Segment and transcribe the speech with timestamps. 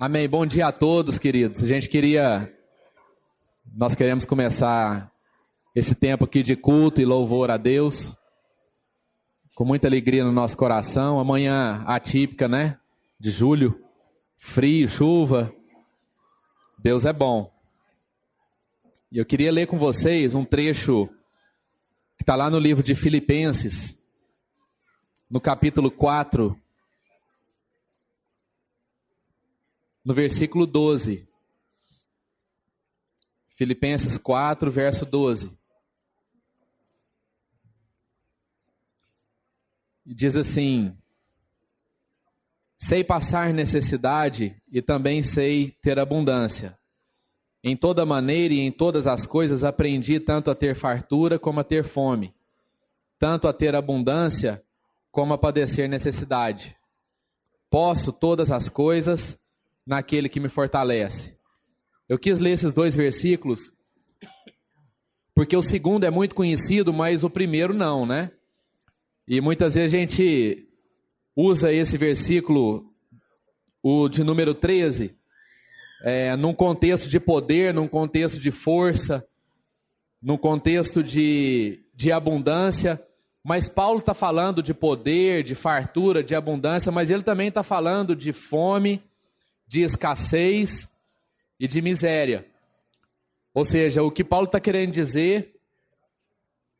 [0.00, 0.28] Amém.
[0.28, 1.60] Bom dia a todos, queridos.
[1.60, 2.54] A gente queria.
[3.74, 5.10] Nós queremos começar
[5.74, 8.16] esse tempo aqui de culto e louvor a Deus.
[9.56, 11.18] Com muita alegria no nosso coração.
[11.18, 12.78] Amanhã atípica, né?
[13.18, 13.84] De julho.
[14.38, 15.52] Frio, chuva.
[16.78, 17.52] Deus é bom.
[19.10, 21.08] E eu queria ler com vocês um trecho
[22.16, 24.00] que está lá no livro de Filipenses,
[25.28, 26.56] no capítulo 4,
[30.08, 31.28] no versículo 12.
[33.54, 35.52] Filipenses 4, verso 12.
[40.06, 40.96] E diz assim:
[42.78, 46.78] Sei passar necessidade e também sei ter abundância.
[47.62, 51.64] Em toda maneira e em todas as coisas aprendi tanto a ter fartura como a
[51.64, 52.34] ter fome,
[53.18, 54.64] tanto a ter abundância
[55.12, 56.74] como a padecer necessidade.
[57.68, 59.38] Posso todas as coisas
[59.88, 61.34] naquele que me fortalece.
[62.06, 63.72] Eu quis ler esses dois versículos
[65.34, 68.32] porque o segundo é muito conhecido, mas o primeiro não, né?
[69.26, 70.68] E muitas vezes a gente
[71.36, 72.92] usa esse versículo,
[73.80, 75.16] o de número 13,
[76.02, 79.24] é, num contexto de poder, num contexto de força,
[80.20, 83.00] num contexto de, de abundância.
[83.44, 88.16] Mas Paulo está falando de poder, de fartura, de abundância, mas ele também está falando
[88.16, 89.00] de fome,
[89.68, 90.88] de escassez
[91.60, 92.46] e de miséria.
[93.52, 95.54] Ou seja, o que Paulo está querendo dizer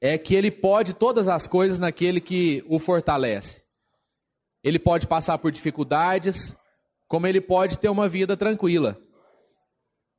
[0.01, 3.63] é que ele pode todas as coisas naquele que o fortalece.
[4.65, 6.57] Ele pode passar por dificuldades,
[7.07, 8.99] como ele pode ter uma vida tranquila.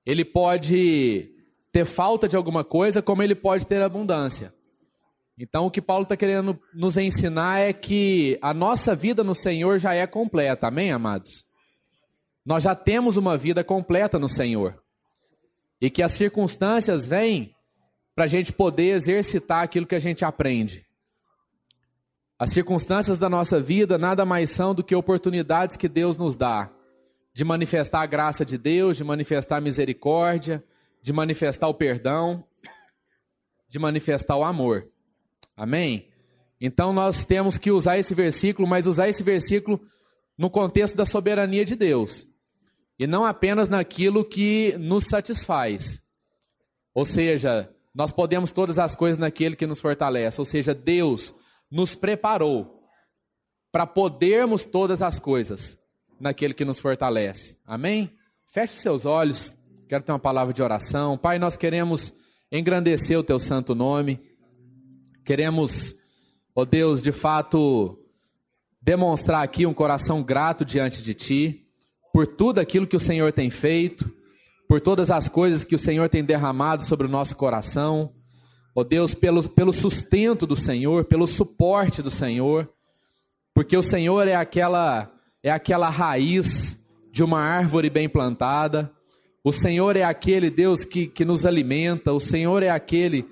[0.06, 1.31] Ele pode
[1.72, 4.54] ter falta de alguma coisa, como ele pode ter abundância.
[5.38, 9.80] Então, o que Paulo está querendo nos ensinar é que a nossa vida no Senhor
[9.80, 11.48] já é completa, amém, amados?
[12.49, 14.82] Nós já temos uma vida completa no Senhor.
[15.80, 17.55] E que as circunstâncias vêm
[18.15, 20.83] para a gente poder exercitar aquilo que a gente aprende.
[22.39, 26.71] As circunstâncias da nossa vida nada mais são do que oportunidades que Deus nos dá
[27.36, 30.64] de manifestar a graça de Deus, de manifestar a misericórdia,
[31.04, 32.43] de manifestar o perdão,
[33.70, 34.89] de manifestar o amor.
[35.55, 36.09] Amém?
[36.59, 39.80] Então nós temos que usar esse versículo, mas usar esse versículo
[40.36, 42.27] no contexto da soberania de Deus
[42.99, 46.04] e não apenas naquilo que nos satisfaz.
[46.93, 50.42] Ou seja, nós podemos todas as coisas naquele que nos fortalece.
[50.42, 51.33] Ou seja, Deus
[51.71, 52.83] nos preparou
[53.71, 55.80] para podermos todas as coisas
[56.20, 57.58] naquele que nos fortalece.
[57.65, 58.11] Amém?
[58.52, 59.54] Feche seus olhos.
[59.88, 61.17] Quero ter uma palavra de oração.
[61.17, 62.14] Pai, nós queremos
[62.52, 64.20] engrandecer o teu santo nome.
[65.23, 65.95] Queremos,
[66.54, 67.98] ó oh Deus, de fato,
[68.82, 71.69] demonstrar aqui um coração grato diante de ti
[72.14, 74.11] por tudo aquilo que o Senhor tem feito,
[74.67, 78.11] por todas as coisas que o Senhor tem derramado sobre o nosso coração.
[78.75, 82.70] Ó Deus, pelo, pelo sustento do Senhor, pelo suporte do Senhor,
[83.53, 85.11] porque o Senhor é aquela,
[85.43, 86.80] é aquela raiz
[87.11, 88.91] de uma árvore bem plantada.
[89.43, 93.26] O Senhor é aquele Deus que, que nos alimenta, o Senhor é aquele,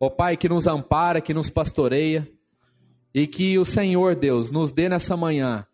[0.00, 2.28] ó Pai, que nos ampara, que nos pastoreia.
[3.12, 5.66] E que o Senhor, Deus, nos dê nessa manhã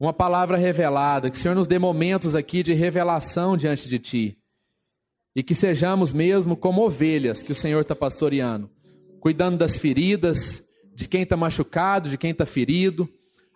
[0.00, 4.38] uma palavra revelada, que o Senhor nos dê momentos aqui de revelação diante de Ti.
[5.36, 8.70] E que sejamos mesmo como ovelhas que o Senhor está pastoreando,
[9.20, 13.06] cuidando das feridas, de quem está machucado, de quem está ferido,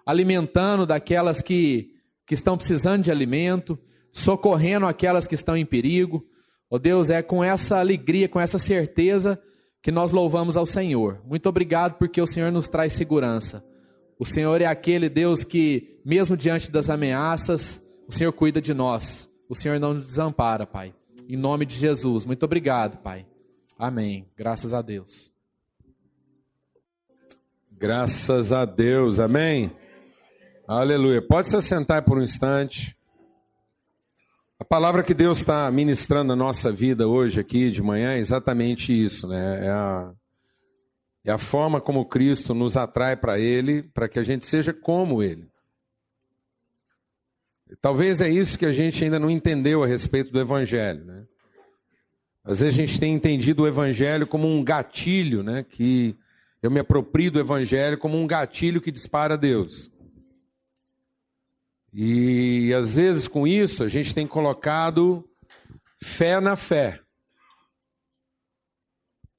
[0.04, 1.94] alimentando daquelas que,
[2.26, 3.78] que estão precisando de alimento,
[4.12, 6.22] socorrendo aquelas que estão em perigo.
[6.70, 9.40] Ó oh Deus, é com essa alegria, com essa certeza
[9.82, 11.22] que nós louvamos ao Senhor.
[11.24, 13.64] Muito obrigado porque o Senhor nos traz segurança.
[14.24, 19.30] O Senhor é aquele Deus que, mesmo diante das ameaças, o Senhor cuida de nós.
[19.50, 20.94] O Senhor não nos desampara, Pai.
[21.28, 22.24] Em nome de Jesus.
[22.24, 23.26] Muito obrigado, Pai.
[23.78, 24.26] Amém.
[24.34, 25.30] Graças a Deus.
[27.70, 29.20] Graças a Deus.
[29.20, 29.70] Amém.
[30.66, 31.20] Aleluia.
[31.20, 32.96] Pode se assentar por um instante.
[34.58, 38.90] A palavra que Deus está ministrando na nossa vida hoje aqui de manhã é exatamente
[38.90, 39.66] isso, né?
[39.66, 40.14] É a
[41.24, 45.22] é a forma como Cristo nos atrai para Ele, para que a gente seja como
[45.22, 45.48] Ele.
[47.80, 51.04] Talvez é isso que a gente ainda não entendeu a respeito do Evangelho.
[51.04, 51.24] Né?
[52.44, 55.64] Às vezes a gente tem entendido o Evangelho como um gatilho, né?
[55.64, 56.14] que
[56.62, 59.90] eu me aproprio do Evangelho como um gatilho que dispara a Deus.
[61.90, 65.24] E às vezes com isso a gente tem colocado
[66.02, 67.03] fé na fé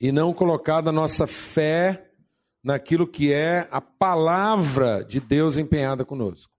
[0.05, 2.11] e não colocado a nossa fé
[2.63, 6.53] naquilo que é a palavra de Deus empenhada conosco.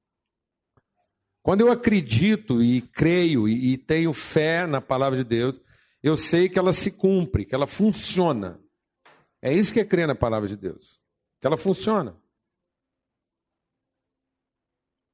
[1.45, 5.61] Quando eu acredito e creio e, tenho fé na palavra de Deus,
[6.03, 8.61] eu sei que ela se cumpre, que ela funciona.
[9.41, 11.01] É isso que é crer na palavra de Deus,
[11.41, 12.17] que ela funciona.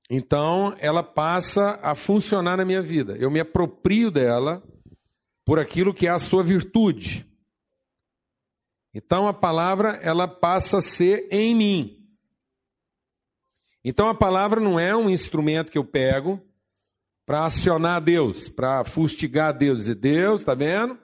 [0.08, 3.14] Então, ela passa a funcionar na minha vida.
[3.18, 4.62] Eu me aproprio dela
[5.44, 7.30] por aquilo que é a sua virtude.
[8.94, 12.08] Então, a palavra, ela passa a ser em mim.
[13.84, 16.40] Então, a palavra não é um instrumento que eu pego
[17.24, 19.80] para acionar Deus, para fustigar Deus.
[19.80, 20.98] Dizer, Deus, está vendo?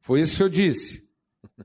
[0.00, 1.04] Foi isso que eu disse.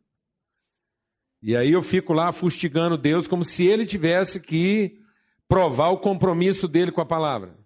[1.42, 5.00] E aí eu fico lá fustigando Deus como se ele tivesse que
[5.48, 7.58] provar o compromisso dele com a palavra.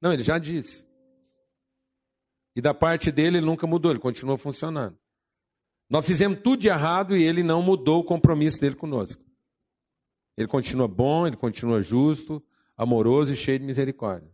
[0.00, 0.84] Não, ele já disse.
[2.56, 4.98] E da parte dele, ele nunca mudou, ele continua funcionando.
[5.92, 9.22] Nós fizemos tudo de errado e ele não mudou o compromisso dele conosco.
[10.38, 12.42] Ele continua bom, ele continua justo,
[12.74, 14.32] amoroso e cheio de misericórdia.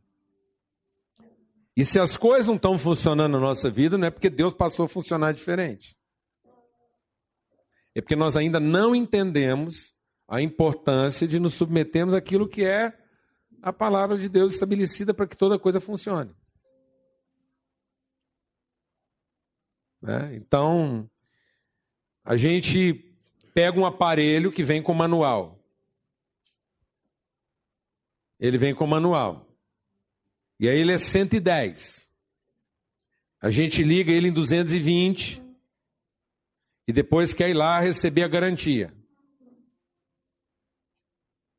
[1.77, 4.85] E se as coisas não estão funcionando na nossa vida, não é porque Deus passou
[4.85, 5.99] a funcionar diferente.
[7.93, 9.93] É porque nós ainda não entendemos
[10.29, 12.97] a importância de nos submetermos àquilo que é
[13.61, 16.33] a palavra de Deus estabelecida para que toda coisa funcione.
[20.01, 20.37] Né?
[20.37, 21.11] Então,
[22.29, 22.93] a gente
[23.55, 25.59] pega um aparelho que vem com manual.
[28.39, 29.49] Ele vem com manual.
[30.61, 32.13] E aí ele é 110.
[33.41, 35.43] A gente liga ele em 220
[36.87, 38.93] e depois quer ir lá receber a garantia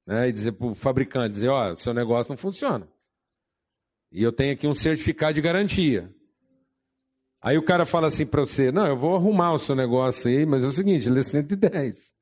[0.05, 2.87] né, e dizer para o fabricante, dizer, ó, oh, seu negócio não funciona.
[4.11, 6.13] E eu tenho aqui um certificado de garantia.
[7.41, 10.45] Aí o cara fala assim para você, não, eu vou arrumar o seu negócio aí,
[10.45, 12.13] mas é o seguinte, é 110.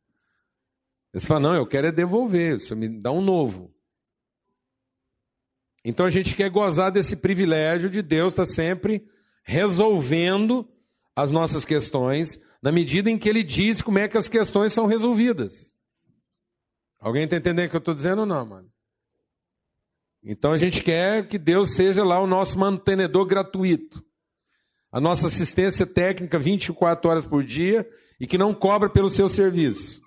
[1.14, 3.74] Você fala, não, eu quero é devolver, você me dá um novo.
[5.84, 9.08] Então a gente quer gozar desse privilégio de Deus estar tá sempre
[9.44, 10.70] resolvendo
[11.16, 14.86] as nossas questões, na medida em que Ele diz como é que as questões são
[14.86, 15.74] resolvidas.
[17.00, 18.70] Alguém está entendendo o que eu estou dizendo ou não, mano?
[20.24, 24.04] Então a gente quer que Deus seja lá o nosso mantenedor gratuito.
[24.92, 27.88] A nossa assistência técnica 24 horas por dia
[28.20, 30.02] e que não cobra pelo seu serviço.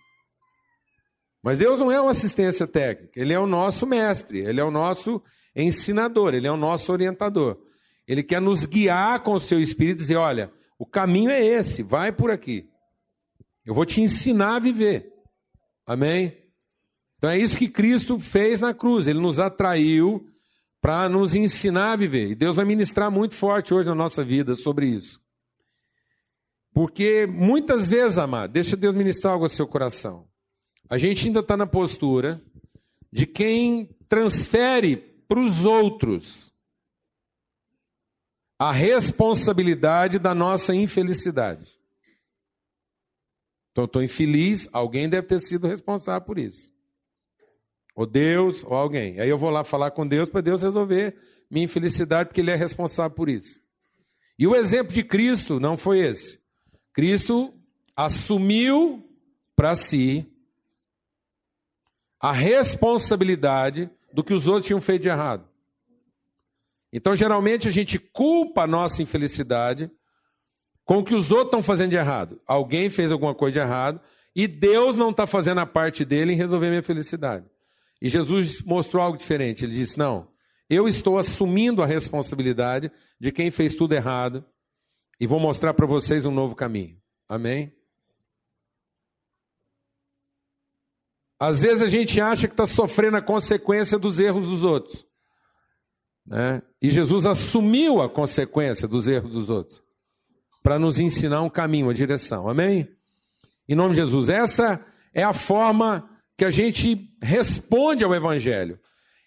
[1.43, 4.71] Mas Deus não é uma assistência técnica, Ele é o nosso mestre, Ele é o
[4.71, 5.23] nosso
[5.57, 7.59] ensinador, Ele é o nosso orientador.
[8.07, 11.83] Ele quer nos guiar com o seu espírito e dizer: olha, o caminho é esse,
[11.83, 12.69] vai por aqui.
[13.65, 15.13] Eu vou te ensinar a viver.
[15.87, 16.37] Amém?
[17.17, 19.07] Então é isso que Cristo fez na cruz.
[19.07, 20.27] Ele nos atraiu
[20.81, 22.31] para nos ensinar a viver.
[22.31, 25.21] E Deus vai ministrar muito forte hoje na nossa vida sobre isso.
[26.73, 30.29] Porque muitas vezes, amado, deixa Deus ministrar algo ao seu coração.
[30.89, 32.43] A gente ainda está na postura
[33.13, 36.51] de quem transfere para os outros
[38.59, 41.81] a responsabilidade da nossa infelicidade.
[43.73, 46.71] Então, estou infeliz, alguém deve ter sido responsável por isso.
[48.01, 49.21] Ou Deus, ou alguém.
[49.21, 51.15] Aí eu vou lá falar com Deus para Deus resolver
[51.51, 53.61] minha infelicidade, porque Ele é responsável por isso.
[54.39, 56.41] E o exemplo de Cristo não foi esse.
[56.95, 57.53] Cristo
[57.95, 59.07] assumiu
[59.55, 60.27] para si
[62.19, 65.47] a responsabilidade do que os outros tinham feito de errado.
[66.91, 69.91] Então, geralmente, a gente culpa a nossa infelicidade
[70.87, 72.41] com o que os outros estão fazendo de errado.
[72.47, 74.01] Alguém fez alguma coisa de errado
[74.35, 77.50] e Deus não está fazendo a parte dele em resolver minha felicidade.
[78.01, 79.65] E Jesus mostrou algo diferente.
[79.65, 80.29] Ele disse: Não,
[80.69, 84.45] eu estou assumindo a responsabilidade de quem fez tudo errado
[85.21, 86.97] e vou mostrar para vocês um novo caminho.
[87.29, 87.75] Amém?
[91.39, 95.07] Às vezes a gente acha que está sofrendo a consequência dos erros dos outros.
[96.27, 96.63] Né?
[96.81, 99.83] E Jesus assumiu a consequência dos erros dos outros
[100.63, 102.49] para nos ensinar um caminho, uma direção.
[102.49, 102.95] Amém?
[103.69, 104.29] Em nome de Jesus.
[104.29, 106.09] Essa é a forma
[106.41, 108.81] que a gente responde ao Evangelho.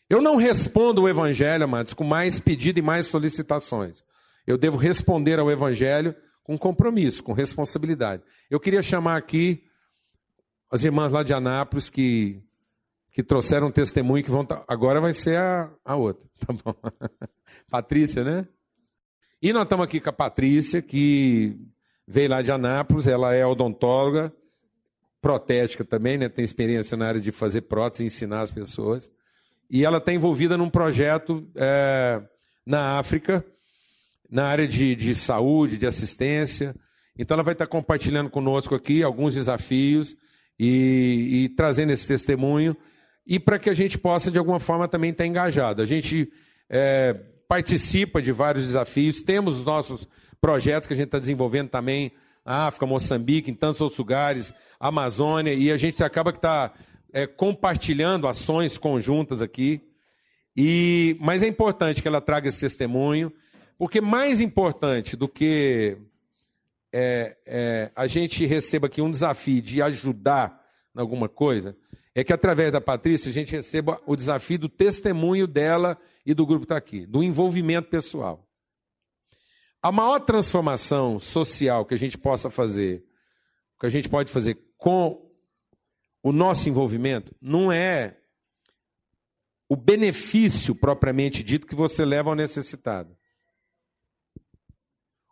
[0.09, 4.03] Eu não respondo o Evangelho, amados, com mais pedido e mais solicitações.
[4.47, 8.23] Eu devo responder ao Evangelho com compromisso, com responsabilidade.
[8.49, 9.63] Eu queria chamar aqui
[10.71, 12.41] as irmãs lá de Anápolis que,
[13.11, 14.47] que trouxeram testemunho que vão.
[14.67, 16.73] Agora vai ser a, a outra, tá bom?
[17.69, 18.47] Patrícia, né?
[19.39, 21.59] E nós estamos aqui com a Patrícia, que
[22.07, 24.33] veio lá de Anápolis, ela é odontóloga,
[25.23, 26.27] protética também, né?
[26.27, 29.09] tem experiência na área de fazer prótese ensinar as pessoas.
[29.69, 32.21] E ela está envolvida num projeto é,
[32.65, 33.43] na África,
[34.29, 36.75] na área de, de saúde, de assistência.
[37.17, 40.17] Então ela vai estar tá compartilhando conosco aqui alguns desafios
[40.59, 42.75] e, e trazendo esse testemunho
[43.25, 45.81] e para que a gente possa, de alguma forma, também estar tá engajado.
[45.81, 46.29] A gente
[46.69, 47.13] é,
[47.47, 50.05] participa de vários desafios, temos os nossos
[50.41, 52.11] projetos que a gente está desenvolvendo também,
[52.45, 56.73] África, Moçambique, em tantos outros lugares, Amazônia, e a gente acaba que está
[57.11, 59.81] é, compartilhando ações conjuntas aqui.
[60.55, 63.31] E, mas é importante que ela traga esse testemunho,
[63.77, 65.97] porque mais importante do que
[66.91, 70.61] é, é, a gente receba aqui um desafio de ajudar
[70.95, 71.75] em alguma coisa,
[72.13, 76.45] é que através da Patrícia a gente receba o desafio do testemunho dela e do
[76.45, 78.47] grupo que está aqui, do envolvimento pessoal.
[79.83, 83.05] A maior transformação social que a gente possa fazer,
[83.77, 85.29] que a gente pode fazer com
[86.23, 88.17] o nosso envolvimento, não é
[89.67, 93.13] o benefício propriamente dito que você leva ao necessitado.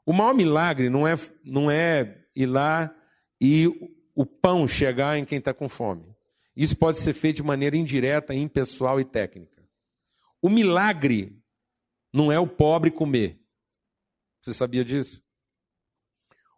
[0.05, 1.13] O maior milagre não é,
[1.45, 2.93] não é ir lá
[3.39, 3.67] e
[4.13, 6.13] o pão chegar em quem está com fome.
[6.53, 9.63] Isso pode ser feito de maneira indireta, impessoal e técnica.
[10.41, 11.41] O milagre
[12.11, 13.40] não é o pobre comer.
[14.41, 15.23] Você sabia disso?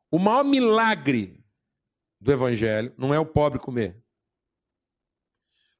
[0.09, 1.43] O maior milagre
[2.19, 4.01] do evangelho não é o pobre comer.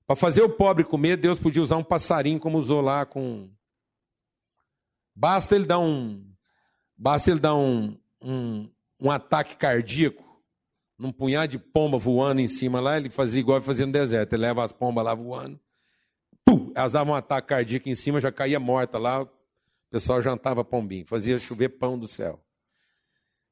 [0.05, 3.49] Para fazer o pobre comer, Deus podia usar um passarinho como usou lá com
[5.15, 6.27] Basta ele dar um
[6.97, 8.69] basta ele dar um, um,
[8.99, 10.23] um ataque cardíaco
[10.97, 14.33] num punhado de pomba voando em cima lá, ele fazia igual ele fazia no deserto.
[14.33, 15.59] Ele leva as pombas lá voando,
[16.45, 19.27] pum, elas davam um ataque cardíaco em cima, já caía morta lá,
[19.93, 22.43] pessoal jantava pombinho, fazia chover pão do céu.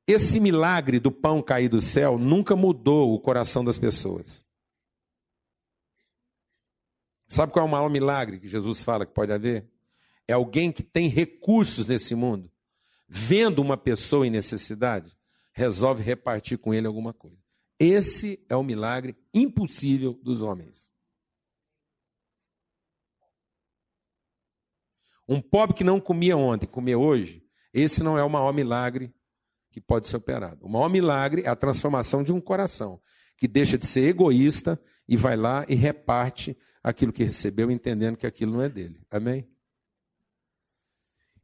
[0.07, 4.43] Esse milagre do pão cair do céu nunca mudou o coração das pessoas.
[7.27, 9.69] Sabe qual é o maior milagre que Jesus fala que pode haver?
[10.27, 12.51] É alguém que tem recursos nesse mundo,
[13.07, 15.15] vendo uma pessoa em necessidade,
[15.53, 17.37] resolve repartir com ele alguma coisa.
[17.79, 20.90] Esse é o milagre impossível dos homens.
[25.31, 27.41] Um pobre que não comia ontem, comia hoje,
[27.73, 29.15] esse não é o maior milagre
[29.69, 30.65] que pode ser operado.
[30.65, 33.01] O maior milagre é a transformação de um coração
[33.37, 38.27] que deixa de ser egoísta e vai lá e reparte aquilo que recebeu, entendendo que
[38.27, 39.07] aquilo não é dele.
[39.09, 39.49] Amém?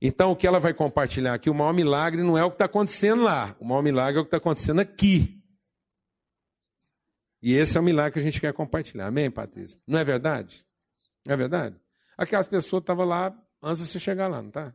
[0.01, 2.65] Então, o que ela vai compartilhar aqui, o maior milagre não é o que está
[2.65, 5.41] acontecendo lá, o maior milagre é o que está acontecendo aqui.
[7.41, 9.07] E esse é o milagre que a gente quer compartilhar.
[9.07, 9.79] Amém, Patrícia?
[9.87, 10.65] Não é verdade?
[11.25, 11.79] Não é verdade?
[12.17, 13.33] Aquelas pessoas estavam lá
[13.67, 14.73] antes de você chegar lá, não está?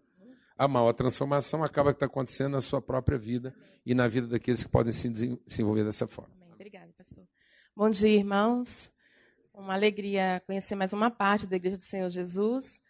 [0.56, 4.62] A maior transformação acaba que está acontecendo na sua própria vida e na vida daqueles
[4.62, 6.32] que podem se desenvolver dessa forma.
[6.36, 6.52] Amém.
[6.54, 7.24] Obrigada, pastor.
[7.74, 8.92] Bom dia, irmãos.
[9.54, 12.80] Uma alegria conhecer mais uma parte da Igreja do Senhor Jesus.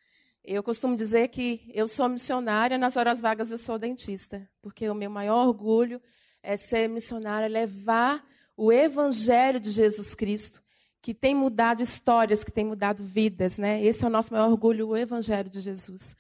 [0.45, 4.95] Eu costumo dizer que eu sou missionária, nas horas vagas eu sou dentista, porque o
[4.95, 6.01] meu maior orgulho
[6.43, 8.25] é ser missionária, levar
[8.57, 10.63] o evangelho de Jesus Cristo,
[11.03, 13.83] que tem mudado histórias, que tem mudado vidas, né?
[13.85, 16.17] Esse é o nosso maior orgulho, o evangelho de Jesus.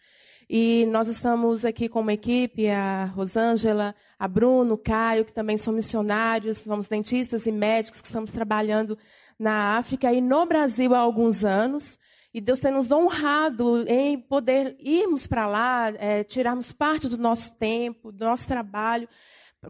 [0.50, 5.56] E nós estamos aqui com uma equipe, a Rosângela, a Bruno, o Caio, que também
[5.56, 8.98] são missionários, somos dentistas e médicos que estamos trabalhando
[9.38, 11.96] na África e no Brasil há alguns anos.
[12.34, 17.54] E Deus tem nos honrado em poder irmos para lá, é, tirarmos parte do nosso
[17.54, 19.08] tempo, do nosso trabalho,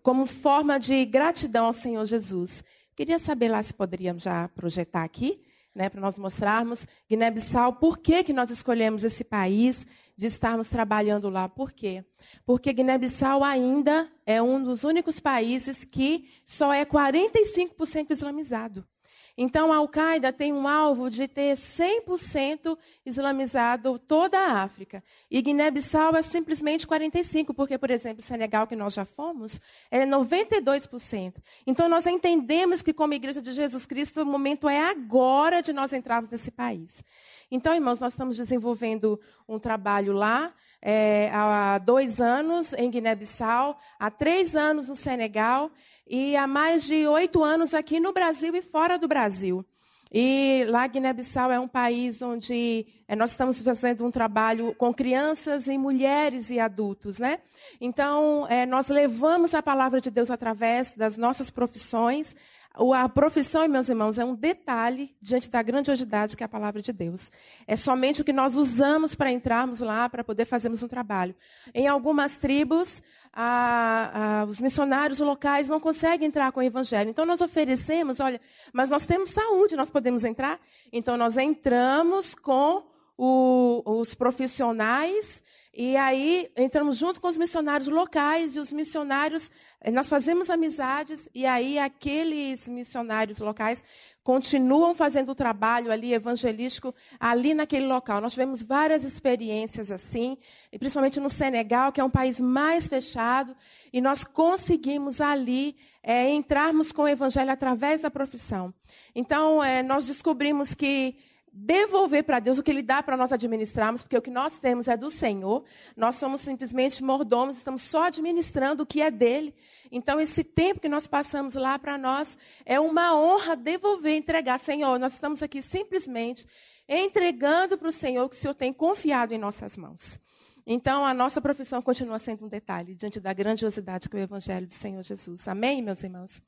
[0.03, 2.65] como forma de gratidão ao Senhor Jesus.
[3.03, 5.41] Queria saber lá se poderíamos já projetar aqui,
[5.75, 9.85] né, para nós mostrarmos Guiné-Bissau, por que, que nós escolhemos esse país,
[10.17, 11.49] de estarmos trabalhando lá.
[11.49, 12.05] Por quê?
[12.47, 18.87] Porque Guiné-Bissau ainda é um dos únicos países que só é 45% islamizado.
[19.37, 25.03] Então, a Al-Qaeda tem um alvo de ter 100% islamizado toda a África.
[25.31, 29.61] E Guiné-Bissau é simplesmente 45%, porque, por exemplo, Senegal, que nós já fomos,
[29.91, 31.37] é 92%.
[31.67, 35.93] Então, nós entendemos que, como Igreja de Jesus Cristo, o momento é agora de nós
[35.93, 37.03] entrarmos nesse país.
[37.51, 44.11] Então, irmãos, nós estamos desenvolvendo um trabalho lá é, há dois anos em Guiné-Bissau, há
[44.11, 45.71] três anos no Senegal
[46.15, 49.65] e há mais de oito anos aqui no Brasil e fora do Brasil.
[50.13, 55.69] E lá Guiné-Bissau é um país onde é, nós estamos fazendo um trabalho com crianças
[55.69, 57.39] e mulheres e adultos, né?
[57.81, 62.37] Então, é, nós levamos a palavra de Deus através das nossas profissões.
[62.75, 66.93] A profissão, meus irmãos, é um detalhe diante da grandiosidade que é a palavra de
[66.93, 67.31] Deus.
[67.67, 71.35] É somente o que nós usamos para entrarmos lá, para poder fazermos um trabalho.
[71.75, 77.11] Em algumas tribos, a, a, os missionários locais não conseguem entrar com o evangelho.
[77.11, 78.41] Então nós oferecemos, olha,
[78.73, 80.59] mas nós temos saúde, nós podemos entrar.
[80.91, 82.85] Então nós entramos com
[83.19, 85.43] o, os profissionais
[85.75, 89.51] E aí entramos junto com os missionários locais e os missionários,
[89.81, 93.83] eh, nós fazemos amizades e aí aqueles missionários locais
[94.23, 98.21] continuam fazendo o trabalho ali evangelístico ali naquele local.
[98.21, 100.37] Nós tivemos várias experiências assim,
[100.71, 103.57] e principalmente no Senegal, que é um país mais fechado,
[103.91, 108.75] e nós conseguimos ali é, entrarmos com o evangelho através da profissão.
[109.15, 111.17] Então, é, nós descobrimos que
[111.53, 114.89] devolver para Deus o que Ele dá para nós administrarmos, porque o que nós temos
[114.89, 115.65] é do Senhor.
[115.95, 119.55] Nós somos simplesmente mordomos, estamos só administrando o que é dele.
[119.91, 124.59] Então, esse tempo que nós passamos lá para nós é uma honra devolver, entregar.
[124.59, 126.47] Senhor, nós estamos aqui simplesmente
[126.89, 130.19] entregando para o Senhor o que o Senhor tem confiado em nossas mãos.
[130.67, 134.67] Então, a nossa profissão continua sendo um detalhe diante da grandiosidade que é o Evangelho
[134.67, 135.47] do Senhor Jesus.
[135.49, 136.41] Amém, meus irmãos?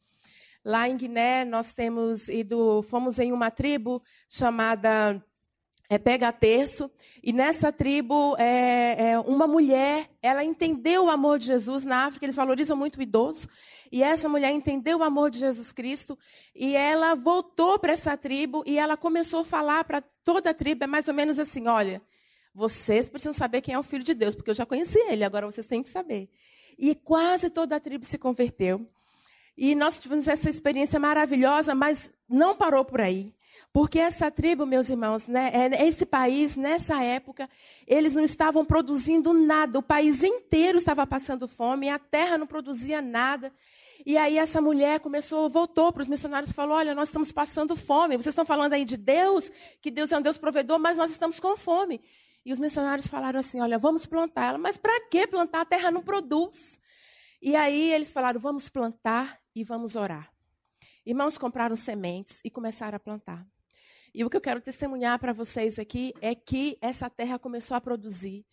[0.64, 5.22] Lá em Guiné, nós temos ido, fomos em uma tribo chamada
[5.90, 6.90] é, Pega Terço,
[7.22, 12.24] e nessa tribo, é, é, uma mulher, ela entendeu o amor de Jesus na África,
[12.24, 13.46] eles valorizam muito o idoso,
[13.92, 16.18] e essa mulher entendeu o amor de Jesus Cristo,
[16.54, 20.84] e ela voltou para essa tribo, e ela começou a falar para toda a tribo,
[20.84, 22.00] é mais ou menos assim, olha,
[22.54, 25.44] vocês precisam saber quem é o Filho de Deus, porque eu já conheci ele, agora
[25.44, 26.30] vocês têm que saber.
[26.78, 28.88] E quase toda a tribo se converteu.
[29.56, 33.34] E nós tivemos essa experiência maravilhosa, mas não parou por aí.
[33.72, 37.50] Porque essa tribo, meus irmãos, né, é, esse país, nessa época,
[37.86, 39.80] eles não estavam produzindo nada.
[39.80, 43.52] O país inteiro estava passando fome, a terra não produzia nada.
[44.06, 47.74] E aí essa mulher começou, voltou para os missionários e falou: Olha, nós estamos passando
[47.74, 48.16] fome.
[48.16, 51.40] Vocês estão falando aí de Deus, que Deus é um Deus provedor, mas nós estamos
[51.40, 52.00] com fome.
[52.44, 54.50] E os missionários falaram assim: Olha, vamos plantar.
[54.50, 55.62] Ela, mas para que plantar?
[55.62, 56.78] A terra não produz.
[57.42, 60.32] E aí eles falaram: Vamos plantar e vamos orar.
[61.06, 63.46] Irmãos compraram sementes e começaram a plantar.
[64.14, 67.80] E o que eu quero testemunhar para vocês aqui é que essa terra começou a
[67.80, 68.46] produzir.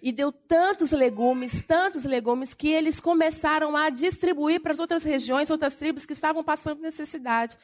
[0.00, 5.50] E deu tantos legumes, tantos legumes, que eles começaram a distribuir para as outras regiões,
[5.50, 7.58] outras tribos que estavam passando necessidade.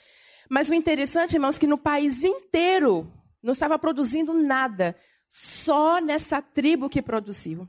[0.51, 4.97] Mas o interessante, irmãos, é que no país inteiro não estava produzindo nada,
[5.29, 7.69] só nessa tribo que produziu.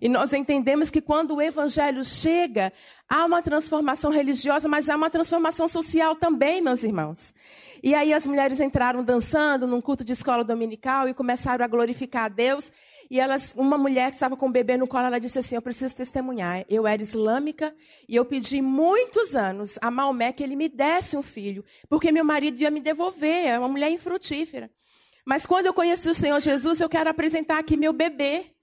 [0.00, 2.72] E nós entendemos que quando o evangelho chega,
[3.08, 7.34] há uma transformação religiosa, mas há uma transformação social também, meus irmãos.
[7.82, 12.24] E aí as mulheres entraram dançando num culto de escola dominical e começaram a glorificar
[12.24, 12.72] a Deus.
[13.10, 15.60] E elas, uma mulher que estava com o bebê no colo, ela disse assim: Eu
[15.60, 16.64] preciso testemunhar.
[16.68, 17.74] Eu era islâmica
[18.08, 22.24] e eu pedi muitos anos a Maomé que ele me desse um filho, porque meu
[22.24, 23.48] marido ia me devolver.
[23.48, 24.70] É uma mulher infrutífera.
[25.24, 28.53] Mas quando eu conheci o Senhor Jesus, eu quero apresentar aqui meu bebê.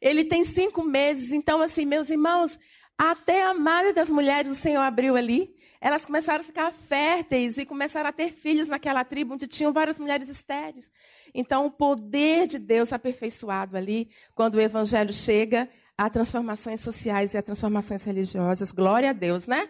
[0.00, 1.32] Ele tem cinco meses.
[1.32, 2.58] Então, assim, meus irmãos,
[2.98, 5.54] até a madre das mulheres o Senhor abriu ali.
[5.80, 9.98] Elas começaram a ficar férteis e começaram a ter filhos naquela tribo onde tinham várias
[9.98, 10.90] mulheres estéreis.
[11.34, 17.38] Então, o poder de Deus aperfeiçoado ali, quando o evangelho chega, há transformações sociais e
[17.38, 18.72] há transformações religiosas.
[18.72, 19.68] Glória a Deus, né?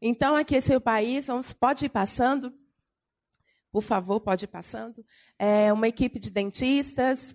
[0.00, 1.26] Então, aqui esse é o país.
[1.26, 2.54] Vamos, pode ir passando.
[3.70, 5.04] Por favor, pode ir passando.
[5.38, 7.34] É uma equipe de dentistas,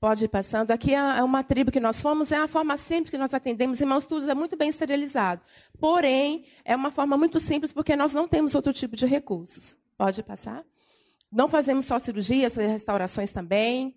[0.00, 0.70] pode ir passando.
[0.70, 3.80] Aqui é, é uma tribo que nós fomos, é a forma simples que nós atendemos.
[3.80, 5.42] Irmãos, tudo é muito bem esterilizado.
[5.78, 9.76] Porém, é uma forma muito simples porque nós não temos outro tipo de recursos.
[9.96, 10.64] Pode passar?
[11.30, 13.96] Não fazemos só cirurgias, restaurações também.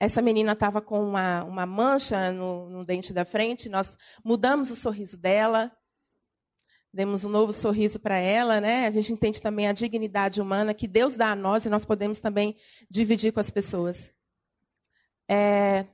[0.00, 4.76] Essa menina estava com uma, uma mancha no, no dente da frente, nós mudamos o
[4.76, 5.72] sorriso dela,
[6.92, 8.86] demos um novo sorriso para ela, né?
[8.86, 12.20] A gente entende também a dignidade humana que Deus dá a nós e nós podemos
[12.20, 12.56] também
[12.88, 14.12] dividir com as pessoas.
[15.28, 15.84] É,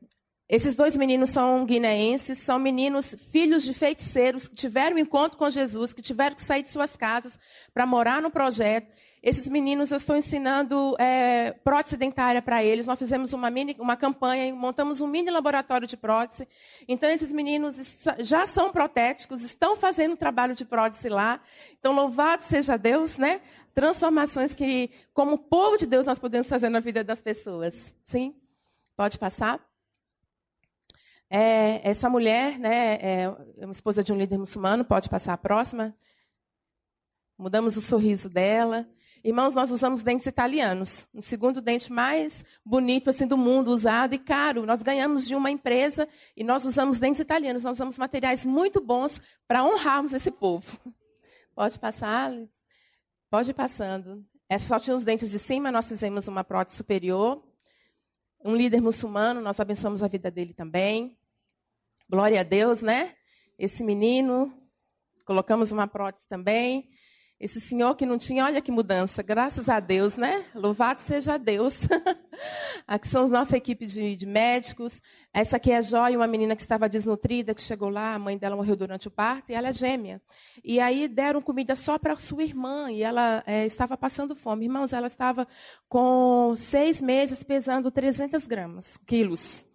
[0.48, 5.50] esses dois meninos são guineenses, são meninos filhos de feiticeiros que tiveram um encontro com
[5.50, 7.38] Jesus, que tiveram que sair de suas casas
[7.72, 8.92] para morar no projeto.
[9.22, 12.86] Esses meninos eu estou ensinando é, prótese dentária para eles.
[12.86, 16.46] Nós fizemos uma, mini, uma campanha, montamos um mini laboratório de prótese.
[16.86, 17.74] Então, esses meninos
[18.18, 21.40] já são protéticos, estão fazendo trabalho de prótese lá.
[21.80, 23.40] Então, louvado seja Deus, né?
[23.72, 27.74] Transformações que, como povo de Deus, nós podemos fazer na vida das pessoas.
[28.02, 28.34] Sim?
[28.96, 29.60] Pode passar?
[31.28, 33.28] É, essa mulher, né, é
[33.58, 35.96] uma esposa de um líder muçulmano, pode passar a próxima.
[37.36, 38.88] Mudamos o sorriso dela.
[39.24, 41.08] Irmãos, nós usamos dentes italianos.
[41.12, 44.64] O segundo dente mais bonito assim do mundo, usado e caro.
[44.64, 47.64] Nós ganhamos de uma empresa e nós usamos dentes italianos.
[47.64, 50.78] Nós usamos materiais muito bons para honrarmos esse povo.
[51.52, 52.32] Pode passar?
[53.28, 54.24] Pode ir passando.
[54.48, 57.43] Essa só tinha os dentes de cima, nós fizemos uma prótese superior
[58.44, 61.18] um líder muçulmano, nós abençoamos a vida dele também.
[62.08, 63.16] Glória a Deus, né?
[63.58, 64.52] Esse menino,
[65.24, 66.90] colocamos uma prótese também.
[67.38, 70.44] Esse senhor que não tinha, olha que mudança, graças a Deus, né?
[70.54, 71.80] Louvado seja Deus.
[72.86, 75.02] aqui são a nossa equipe de, de, médicos.
[75.32, 78.38] Essa aqui é a Joia, uma menina que estava desnutrida, que chegou lá, a mãe
[78.38, 80.22] dela morreu durante o parto, e ela é gêmea.
[80.62, 84.66] E aí deram comida só para sua irmã, e ela é, estava passando fome.
[84.66, 85.46] Irmãos, ela estava
[85.88, 89.66] com seis meses, pesando 300 gramas, quilos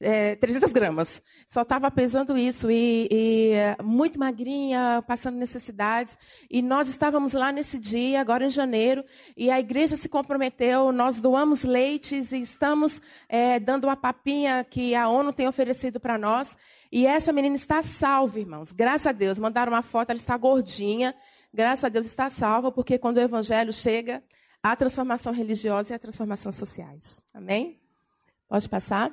[0.00, 1.22] é, 300 gramas.
[1.46, 6.18] Só estava pesando isso e, e, muito magrinha, passando necessidades.
[6.50, 9.04] E nós estávamos lá nesse dia, agora em janeiro,
[9.36, 10.90] e a igreja se comprometeu.
[10.90, 16.16] Nós doamos leites e estamos é, dando a papinha que a ONU tem oferecido para
[16.16, 16.56] nós.
[16.90, 18.72] E essa menina está salva, irmãos.
[18.72, 19.38] Graças a Deus.
[19.38, 21.14] Mandaram uma foto, ela está gordinha.
[21.52, 24.22] Graças a Deus está salva, porque quando o evangelho chega,
[24.62, 27.20] há transformação religiosa e a transformação sociais.
[27.34, 27.80] Amém?
[28.48, 29.12] Pode passar?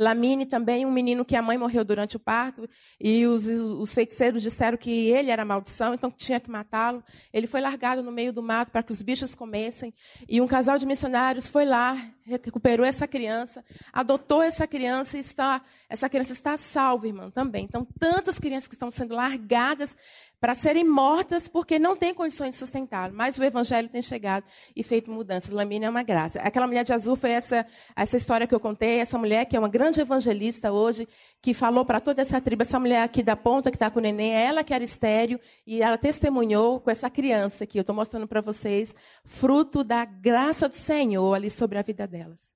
[0.00, 2.66] Lamine também, um menino que a mãe morreu durante o parto,
[2.98, 7.04] e os, os feiticeiros disseram que ele era maldição, então tinha que matá-lo.
[7.30, 9.92] Ele foi largado no meio do mato para que os bichos comessem.
[10.26, 15.60] E um casal de missionários foi lá, recuperou essa criança, adotou essa criança e está,
[15.86, 17.64] essa criança está salva, irmã, também.
[17.64, 19.94] Então, tantas crianças que estão sendo largadas
[20.40, 23.12] para serem mortas porque não têm condições de sustentá-lo.
[23.14, 25.52] Mas o evangelho tem chegado e feito mudanças.
[25.52, 26.40] Lamina é uma graça.
[26.40, 29.58] Aquela mulher de azul foi essa, essa história que eu contei, essa mulher que é
[29.58, 31.06] uma grande evangelista hoje,
[31.42, 34.02] que falou para toda essa tribo, essa mulher aqui da ponta que está com o
[34.02, 38.26] neném, ela que era estéreo, e ela testemunhou com essa criança que eu estou mostrando
[38.26, 42.48] para vocês, fruto da graça do Senhor ali sobre a vida delas.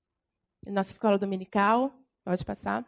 [0.65, 1.93] Nossa escola dominical,
[2.23, 2.83] pode passar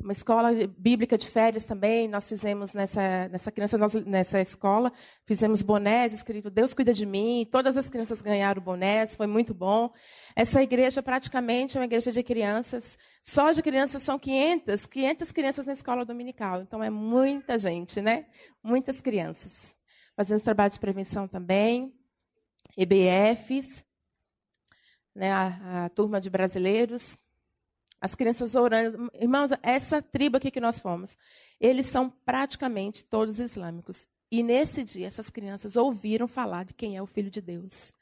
[0.00, 4.92] uma escola bíblica de férias também, nós fizemos nessa, nessa criança, nós, nessa escola,
[5.26, 9.92] fizemos bonés escrito Deus cuida de mim, todas as crianças ganharam bonés, foi muito bom.
[10.36, 15.66] Essa igreja praticamente é uma igreja de crianças, só de crianças são 500, 500 crianças
[15.66, 18.26] na escola dominical, então é muita gente, né?
[18.62, 19.76] Muitas crianças.
[20.16, 21.92] Fazemos trabalho de prevenção também,
[22.76, 23.84] EBFs,
[25.12, 27.18] né, a, a turma de brasileiros,
[28.00, 29.10] as crianças orando.
[29.14, 31.16] Irmãos, essa tribo aqui que nós fomos,
[31.60, 34.08] eles são praticamente todos islâmicos.
[34.30, 37.92] E nesse dia, essas crianças ouviram falar de quem é o Filho de Deus.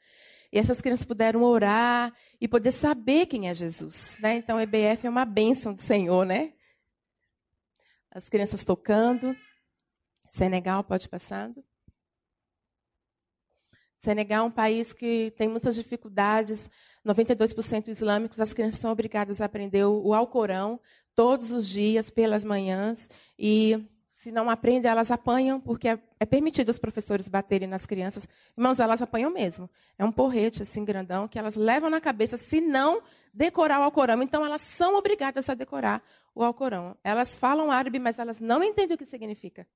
[0.51, 4.15] E essas crianças puderam orar e poder saber quem é Jesus.
[4.19, 4.35] Né?
[4.35, 6.53] Então, EBF é uma bênção do Senhor, né?
[8.11, 9.35] As crianças tocando.
[10.29, 11.63] Senegal, pode passando.
[13.97, 16.69] Senegal é um país que tem muitas dificuldades
[17.07, 20.79] 92% islâmicos, as crianças são obrigadas a aprender o Alcorão
[21.15, 26.69] todos os dias, pelas manhãs, e se não aprendem, elas apanham, porque é, é, permitido
[26.69, 28.27] os professores baterem nas crianças.
[28.57, 29.69] Irmãos, elas apanham mesmo.
[29.95, 34.23] É um porrete assim grandão que elas levam na cabeça se não decorar o Alcorão.
[34.23, 36.01] Então, elas são obrigadas a decorar
[36.33, 36.97] o Alcorão.
[37.03, 39.67] Elas falam árabe, mas elas não entendem o que significa.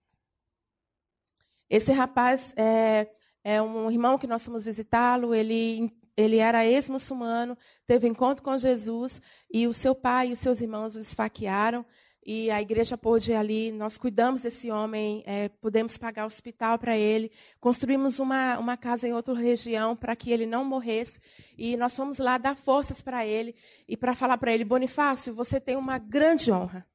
[1.70, 3.12] Esse rapaz é,
[3.44, 5.36] é um irmão que nós fomos visitá-lo.
[5.36, 10.62] Ele ele era ex-muçulmano, teve encontro com Jesus e o seu pai e os seus
[10.62, 11.86] irmãos o esfaquearam.
[12.24, 17.32] E a igreja pôde ali, nós cuidamos desse homem, é, pudemos pagar hospital para ele,
[17.60, 21.20] construímos uma, uma casa em outra região para que ele não morresse.
[21.58, 23.56] E nós fomos lá dar forças para ele
[23.88, 26.86] e para falar para ele: Bonifácio, você tem uma grande honra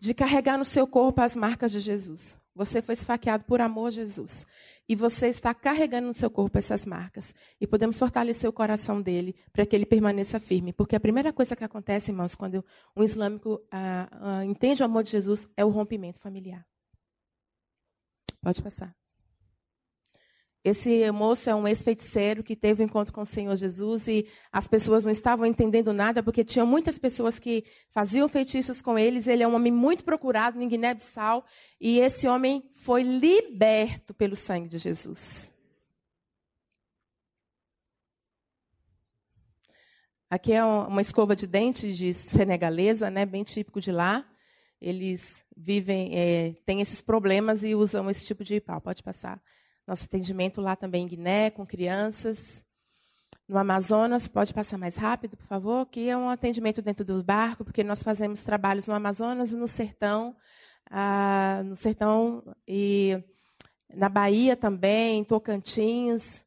[0.00, 2.36] de carregar no seu corpo as marcas de Jesus.
[2.54, 4.46] Você foi esfaqueado por amor a Jesus.
[4.88, 7.34] E você está carregando no seu corpo essas marcas.
[7.60, 10.72] E podemos fortalecer o coração dele para que ele permaneça firme.
[10.72, 15.02] Porque a primeira coisa que acontece, irmãos, quando um islâmico ah, ah, entende o amor
[15.02, 16.66] de Jesus é o rompimento familiar.
[18.42, 18.94] Pode passar.
[20.64, 24.66] Esse moço é um ex-feiticeiro que teve um encontro com o Senhor Jesus e as
[24.66, 29.26] pessoas não estavam entendendo nada porque tinha muitas pessoas que faziam feitiços com eles.
[29.26, 31.44] Ele é um homem muito procurado em Guiné-Bissau
[31.78, 35.52] e esse homem foi liberto pelo sangue de Jesus.
[40.30, 44.26] Aqui é uma escova de dente de senegalesa, né, bem típico de lá.
[44.80, 48.80] Eles vivem, é, têm esses problemas e usam esse tipo de pau.
[48.80, 49.40] Pode passar.
[49.86, 52.64] Nosso atendimento lá também em Guiné, com crianças.
[53.46, 57.62] No Amazonas, pode passar mais rápido, por favor, que é um atendimento dentro do barco,
[57.62, 60.34] porque nós fazemos trabalhos no Amazonas e no sertão,
[60.90, 63.22] ah, no sertão e
[63.94, 66.42] na Bahia também, em Tocantins.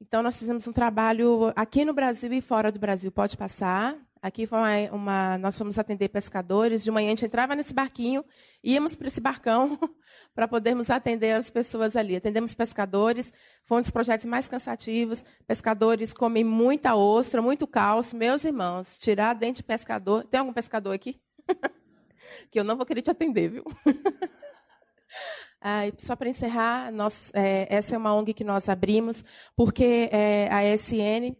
[0.00, 3.10] Então, nós fizemos um trabalho aqui no Brasil e fora do Brasil.
[3.10, 3.96] Pode passar.
[4.26, 6.82] Aqui foi uma, uma, nós fomos atender pescadores.
[6.82, 8.24] De manhã a gente entrava nesse barquinho,
[8.60, 9.78] íamos para esse barcão
[10.34, 12.16] para podermos atender as pessoas ali.
[12.16, 13.32] Atendemos pescadores,
[13.64, 15.24] foi um dos projetos mais cansativos.
[15.46, 18.18] Pescadores comem muita ostra, muito cálcio.
[18.18, 20.24] Meus irmãos, tirar dente de pescador.
[20.24, 21.20] Tem algum pescador aqui?
[22.50, 23.64] que eu não vou querer te atender, viu?
[25.58, 29.24] Ah, só para encerrar, nós, é, essa é uma ONG que nós abrimos,
[29.56, 31.34] porque é, a SN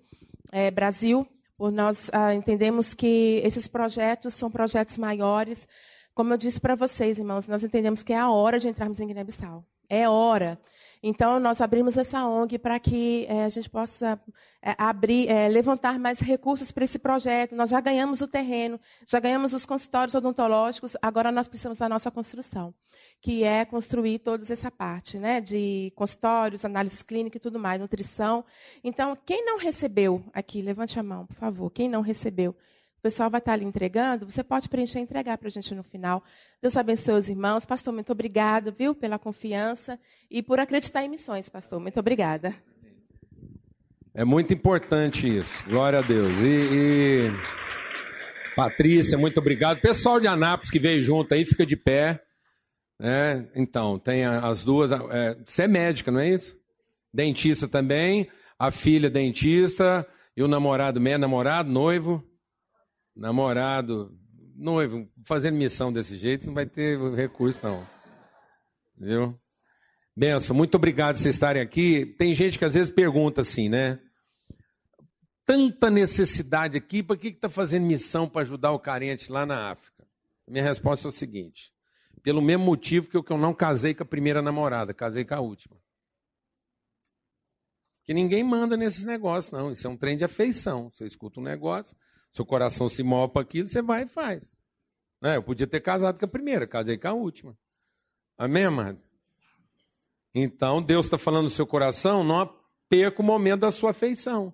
[0.51, 5.67] é, Brasil, nós ah, entendemos que esses projetos são projetos maiores.
[6.15, 9.07] Como eu disse para vocês, irmãos, nós entendemos que é a hora de entrarmos em
[9.07, 9.65] Guiné-Bissau.
[9.89, 10.59] É hora.
[11.03, 14.21] Então, nós abrimos essa ONG para que é, a gente possa
[14.63, 17.55] é, abrir, é, levantar mais recursos para esse projeto.
[17.55, 22.11] Nós já ganhamos o terreno, já ganhamos os consultórios odontológicos, agora nós precisamos da nossa
[22.11, 22.75] construção,
[23.21, 28.45] que é construir toda essa parte né, de consultórios, análise clínica e tudo mais, nutrição.
[28.83, 31.71] Então, quem não recebeu aqui, levante a mão, por favor.
[31.71, 32.57] Quem não recebeu,
[33.07, 36.25] pessoal vai estar ali entregando, você pode preencher e entregar para a gente no final.
[36.61, 37.65] Deus abençoe os irmãos.
[37.65, 39.97] Pastor, muito obrigada, viu, pela confiança
[40.29, 41.79] e por acreditar em missões, pastor.
[41.79, 42.53] Muito obrigada.
[44.13, 45.63] É muito importante isso.
[45.69, 46.33] Glória a Deus.
[46.41, 47.31] E, e...
[48.57, 49.81] Patrícia, muito obrigado.
[49.81, 52.21] Pessoal de Anápolis que veio junto aí, fica de pé.
[53.01, 54.91] É, então, tem as duas.
[54.91, 56.59] É, você é médica, não é isso?
[57.15, 58.29] Dentista também.
[58.59, 60.05] A filha dentista.
[60.37, 62.25] E o namorado, meio namorado, noivo
[63.17, 64.17] namorado,
[64.55, 67.87] noivo, fazendo missão desse jeito, não vai ter recurso, não.
[68.99, 69.39] Viu?
[70.15, 72.07] Benção, muito obrigado por vocês estarem aqui.
[72.19, 73.99] Tem gente que às vezes pergunta assim, né?
[75.45, 80.05] Tanta necessidade aqui, para que está fazendo missão para ajudar o carente lá na África?
[80.49, 81.73] Minha resposta é o seguinte:
[82.23, 85.35] pelo mesmo motivo que eu, que eu não casei com a primeira namorada, casei com
[85.35, 85.77] a última.
[88.05, 89.71] Que ninguém manda nesses negócios, não.
[89.71, 90.91] Isso é um trem de afeição.
[90.91, 91.97] Você escuta um negócio,
[92.37, 94.53] seu coração se move para aquilo, você vai e faz.
[95.23, 95.37] Né?
[95.37, 97.57] Eu podia ter casado com a primeira, casei com a última.
[98.37, 99.03] Amém, amado?
[100.35, 102.55] Então, Deus está falando no seu coração, não
[102.91, 104.53] perca o momento da sua afeição.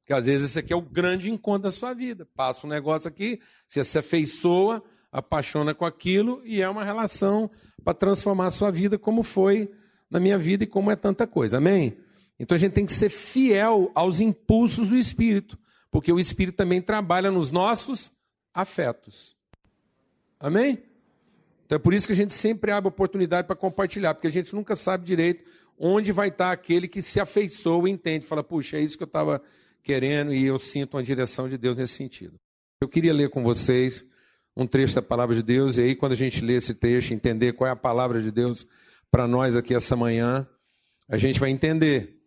[0.00, 2.26] Porque às vezes esse aqui é o grande encontro da sua vida.
[2.34, 7.50] Passa um negócio aqui, você se afeiçoa, apaixona com aquilo e é uma relação
[7.84, 9.70] para transformar a sua vida, como foi
[10.10, 11.58] na minha vida e como é tanta coisa.
[11.58, 11.98] Amém?
[12.40, 15.58] Então a gente tem que ser fiel aos impulsos do Espírito
[15.90, 18.12] porque o Espírito também trabalha nos nossos
[18.52, 19.36] afetos.
[20.38, 20.82] Amém?
[21.64, 24.54] Então é por isso que a gente sempre abre oportunidade para compartilhar, porque a gente
[24.54, 25.44] nunca sabe direito
[25.78, 29.08] onde vai estar aquele que se afeiçoou e entende, fala, puxa, é isso que eu
[29.08, 29.40] estava
[29.82, 32.34] querendo e eu sinto uma direção de Deus nesse sentido.
[32.80, 34.04] Eu queria ler com vocês
[34.56, 37.52] um trecho da palavra de Deus, e aí quando a gente lê esse trecho, entender
[37.52, 38.66] qual é a palavra de Deus
[39.10, 40.46] para nós aqui essa manhã,
[41.08, 42.17] a gente vai entender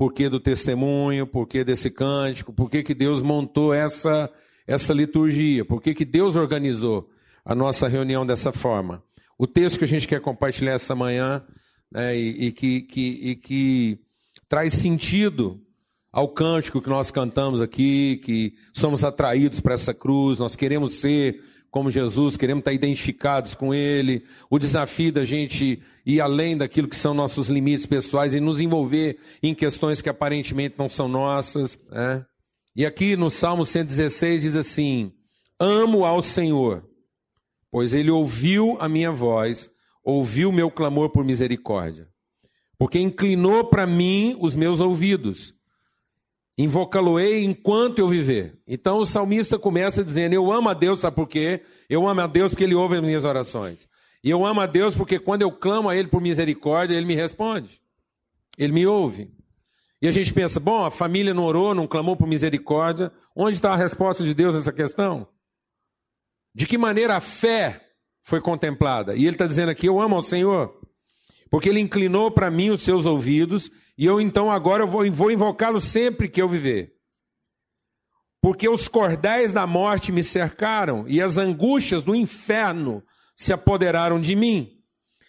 [0.00, 4.32] porquê do testemunho, porquê desse cântico, porquê que Deus montou essa,
[4.66, 7.10] essa liturgia, porquê que Deus organizou
[7.44, 9.04] a nossa reunião dessa forma.
[9.38, 11.44] O texto que a gente quer compartilhar essa manhã
[11.92, 13.98] né, e, e, que, que, e que
[14.48, 15.60] traz sentido
[16.10, 21.44] ao cântico que nós cantamos aqui, que somos atraídos para essa cruz, nós queremos ser
[21.70, 24.24] como Jesus, queremos estar identificados com Ele.
[24.50, 29.18] O desafio da gente ir além daquilo que são nossos limites pessoais e nos envolver
[29.42, 31.80] em questões que aparentemente não são nossas.
[31.88, 32.24] Né?
[32.74, 35.12] E aqui no Salmo 116 diz assim:
[35.58, 36.84] Amo ao Senhor,
[37.70, 39.70] pois Ele ouviu a minha voz,
[40.02, 42.08] ouviu meu clamor por misericórdia,
[42.76, 45.54] porque inclinou para mim os meus ouvidos
[46.62, 48.54] Invocá-lo-ei enquanto eu viver.
[48.68, 51.62] Então o salmista começa dizendo: Eu amo a Deus, sabe por quê?
[51.88, 53.88] Eu amo a Deus porque Ele ouve as minhas orações.
[54.22, 57.14] E eu amo a Deus porque quando eu clamo a Ele por misericórdia, Ele me
[57.14, 57.80] responde.
[58.58, 59.32] Ele me ouve.
[60.02, 63.10] E a gente pensa: bom, a família não orou, não clamou por misericórdia.
[63.34, 65.26] Onde está a resposta de Deus nessa questão?
[66.54, 67.88] De que maneira a fé
[68.22, 69.16] foi contemplada?
[69.16, 70.78] E ele está dizendo aqui: Eu amo ao Senhor,
[71.50, 73.70] porque Ele inclinou para mim os seus ouvidos
[74.00, 76.94] e eu então agora eu vou, vou invocá-lo sempre que eu viver.
[78.40, 83.04] Porque os cordéis da morte me cercaram e as angústias do inferno
[83.36, 84.82] se apoderaram de mim.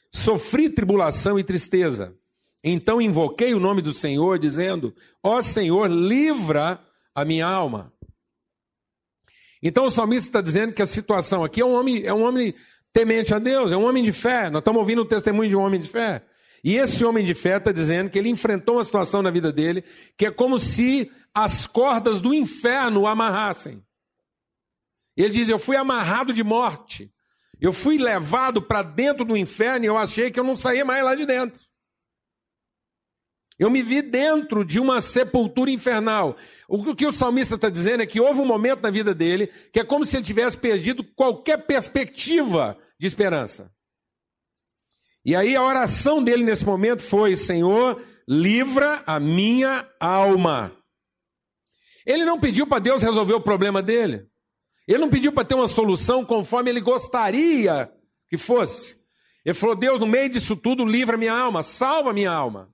[0.10, 2.18] Sofri tribulação e tristeza.
[2.64, 6.80] Então invoquei o nome do Senhor, dizendo: Ó oh, Senhor, livra
[7.14, 7.92] a minha alma.
[9.62, 12.56] Então o salmista está dizendo que a situação aqui é um homem, é um homem
[12.94, 14.50] temente a Deus, é um homem de fé.
[14.50, 16.24] Nós estamos ouvindo o testemunho de um homem de fé.
[16.64, 19.84] E esse homem de fé está dizendo que ele enfrentou uma situação na vida dele
[20.18, 23.84] que é como se as cordas do inferno o amarrassem.
[25.16, 27.12] Ele diz: Eu fui amarrado de morte.
[27.60, 31.04] Eu fui levado para dentro do inferno e eu achei que eu não saía mais
[31.04, 31.62] lá de dentro.
[33.60, 36.36] Eu me vi dentro de uma sepultura infernal.
[36.68, 39.80] O que o salmista está dizendo é que houve um momento na vida dele que
[39.80, 43.72] é como se ele tivesse perdido qualquer perspectiva de esperança.
[45.24, 50.72] E aí a oração dele nesse momento foi: Senhor, livra a minha alma.
[52.06, 54.26] Ele não pediu para Deus resolver o problema dele.
[54.88, 57.92] Ele não pediu para ter uma solução conforme ele gostaria
[58.30, 58.98] que fosse.
[59.46, 62.74] Ele falou: Deus, no meio disso tudo, livra minha alma, salva minha alma.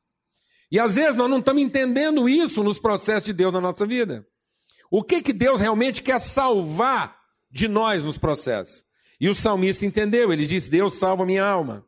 [0.71, 4.25] E às vezes nós não estamos entendendo isso nos processos de Deus na nossa vida.
[4.91, 7.17] O que, que Deus realmente quer salvar
[7.49, 8.83] de nós nos processos?
[9.19, 11.86] E o salmista entendeu, ele diz: Deus salva minha alma.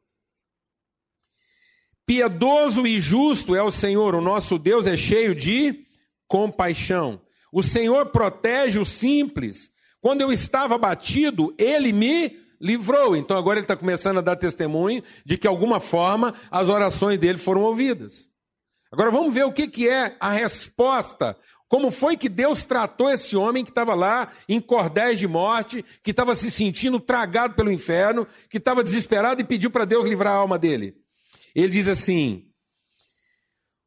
[2.09, 5.85] Piedoso e justo é o Senhor, o nosso Deus é cheio de
[6.27, 7.21] compaixão.
[7.53, 9.69] O Senhor protege o simples.
[10.01, 13.15] Quando eu estava abatido, ele me livrou.
[13.15, 17.19] Então agora ele está começando a dar testemunho de que, de alguma forma, as orações
[17.19, 18.27] dele foram ouvidas.
[18.91, 21.37] Agora vamos ver o que, que é a resposta.
[21.67, 26.09] Como foi que Deus tratou esse homem que estava lá em cordéis de morte, que
[26.09, 30.37] estava se sentindo tragado pelo inferno, que estava desesperado e pediu para Deus livrar a
[30.37, 30.95] alma dele?
[31.55, 32.45] Ele diz assim: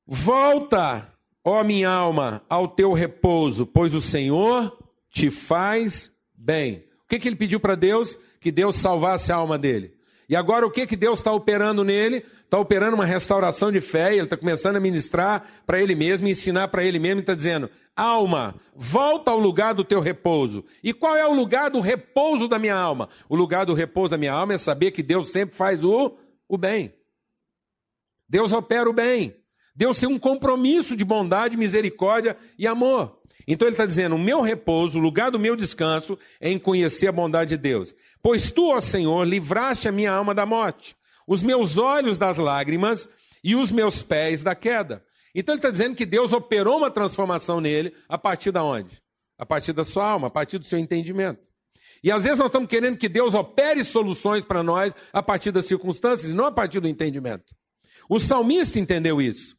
[0.07, 1.13] Volta,
[1.45, 4.77] ó minha alma, ao teu repouso, pois o Senhor
[5.11, 6.85] te faz bem.
[7.05, 8.19] O que, que ele pediu para Deus?
[8.41, 9.95] Que Deus salvasse a alma dele.
[10.29, 12.25] E agora o que, que Deus está operando nele?
[12.45, 16.69] Está operando uma restauração de fé, ele está começando a ministrar para ele mesmo, ensinar
[16.69, 20.65] para ele mesmo, e está dizendo: alma, volta ao lugar do teu repouso.
[20.83, 23.09] E qual é o lugar do repouso da minha alma?
[23.29, 26.17] O lugar do repouso da minha alma é saber que Deus sempre faz o,
[26.49, 26.95] o bem.
[28.33, 29.37] Deus opera o bem.
[29.77, 33.21] Deus tem um compromisso de bondade, misericórdia e amor.
[33.47, 37.09] Então ele está dizendo: o meu repouso, o lugar do meu descanso é em conhecer
[37.09, 37.95] a bondade de Deus.
[38.23, 43.07] Pois tu, ó Senhor, livraste a minha alma da morte, os meus olhos das lágrimas
[43.45, 45.05] e os meus pés da queda.
[45.35, 48.99] Então ele está dizendo que Deus operou uma transformação nele a partir da onde?
[49.39, 51.51] A partir da sua alma, a partir do seu entendimento.
[52.03, 55.67] E às vezes nós estamos querendo que Deus opere soluções para nós a partir das
[55.67, 57.53] circunstâncias e não a partir do entendimento.
[58.13, 59.57] O salmista entendeu isso.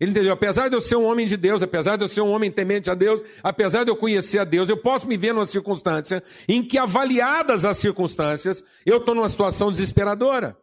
[0.00, 2.32] Ele entendeu, apesar de eu ser um homem de Deus, apesar de eu ser um
[2.32, 5.46] homem temente a Deus, apesar de eu conhecer a Deus, eu posso me ver numa
[5.46, 10.56] circunstância em que, avaliadas as circunstâncias, eu estou numa situação desesperadora.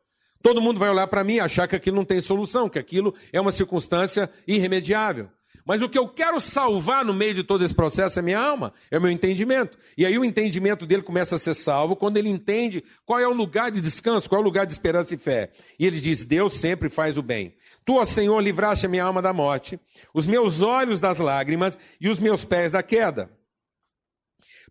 [0.44, 3.15] Todo mundo vai olhar para mim e achar que aquilo não tem solução, que aquilo
[3.32, 5.30] é uma circunstância irremediável.
[5.71, 8.73] Mas o que eu quero salvar no meio de todo esse processo é minha alma,
[8.91, 9.77] é o meu entendimento.
[9.97, 13.31] E aí o entendimento dele começa a ser salvo quando ele entende qual é o
[13.31, 15.49] lugar de descanso, qual é o lugar de esperança e fé.
[15.79, 17.55] E ele diz: Deus sempre faz o bem.
[17.86, 19.79] Tu, ó Senhor, livraste a minha alma da morte,
[20.13, 23.31] os meus olhos das lágrimas e os meus pés da queda.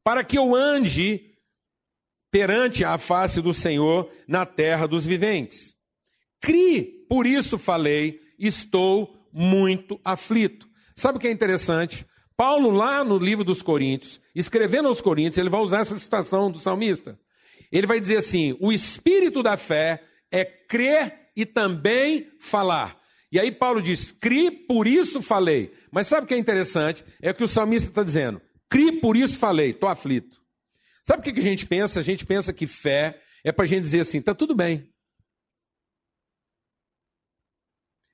[0.04, 1.34] Para que eu ande
[2.30, 5.74] perante a face do Senhor na terra dos viventes.
[6.42, 10.68] Cri, por isso falei, estou muito aflito.
[11.00, 12.04] Sabe o que é interessante?
[12.36, 16.58] Paulo, lá no livro dos Coríntios, escrevendo aos Coríntios, ele vai usar essa citação do
[16.58, 17.18] salmista.
[17.72, 23.00] Ele vai dizer assim: o espírito da fé é crer e também falar.
[23.32, 25.72] E aí Paulo diz: cri, por isso falei.
[25.90, 27.02] Mas sabe o que é interessante?
[27.22, 30.38] É que o salmista está dizendo: cri, por isso falei, estou aflito.
[31.02, 31.98] Sabe o que a gente pensa?
[31.98, 34.86] A gente pensa que fé é para a gente dizer assim: está tudo bem.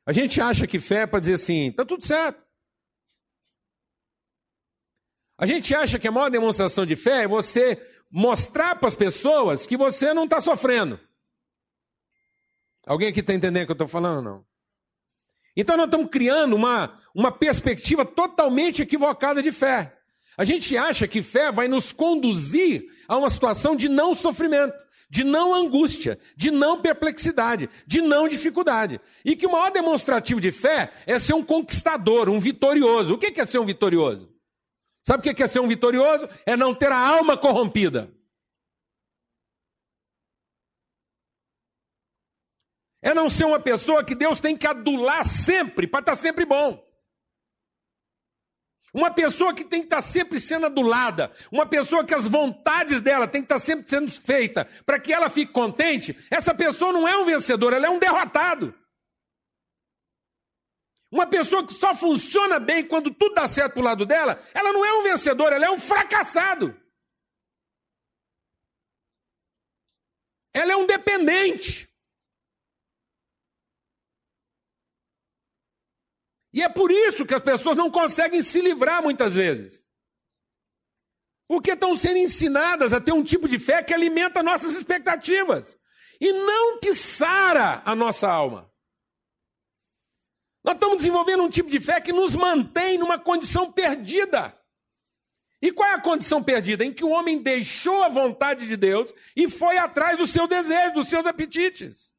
[0.07, 2.46] A gente acha que fé é para dizer assim: está tudo certo.
[5.38, 9.66] A gente acha que a maior demonstração de fé é você mostrar para as pessoas
[9.66, 10.99] que você não está sofrendo.
[12.87, 14.46] Alguém aqui está entendendo o que eu estou falando não?
[15.57, 19.96] Então nós estamos criando uma, uma perspectiva totalmente equivocada de fé.
[20.37, 24.77] A gente acha que fé vai nos conduzir a uma situação de não sofrimento,
[25.09, 29.01] de não angústia, de não perplexidade, de não dificuldade.
[29.25, 33.14] E que o maior demonstrativo de fé é ser um conquistador, um vitorioso.
[33.14, 34.36] O que é ser um vitorioso?
[35.07, 36.29] Sabe o que é ser um vitorioso?
[36.45, 38.12] É não ter a alma corrompida.
[43.01, 46.45] É não ser uma pessoa que Deus tem que adular sempre, para estar tá sempre
[46.45, 46.85] bom.
[48.92, 51.31] Uma pessoa que tem que estar tá sempre sendo adulada.
[51.53, 55.12] Uma pessoa que as vontades dela tem que estar tá sempre sendo feita para que
[55.12, 56.19] ela fique contente.
[56.29, 58.75] Essa pessoa não é um vencedor, ela é um derrotado.
[61.16, 64.85] Uma pessoa que só funciona bem quando tudo dá certo pro lado dela, ela não
[64.85, 66.79] é um vencedor, ela é um fracassado.
[70.52, 71.90] Ela é um dependente.
[76.52, 79.88] E é por isso que as pessoas não conseguem se livrar muitas vezes.
[81.48, 85.79] Porque estão sendo ensinadas a ter um tipo de fé que alimenta nossas expectativas
[86.21, 88.71] e não que sara a nossa alma.
[90.67, 94.52] Nós estamos desenvolvendo um tipo de fé que nos mantém numa condição perdida.
[95.62, 96.85] E qual é a condição perdida?
[96.85, 100.94] Em que o homem deixou a vontade de Deus e foi atrás do seu desejo,
[100.94, 102.12] dos seus apetites.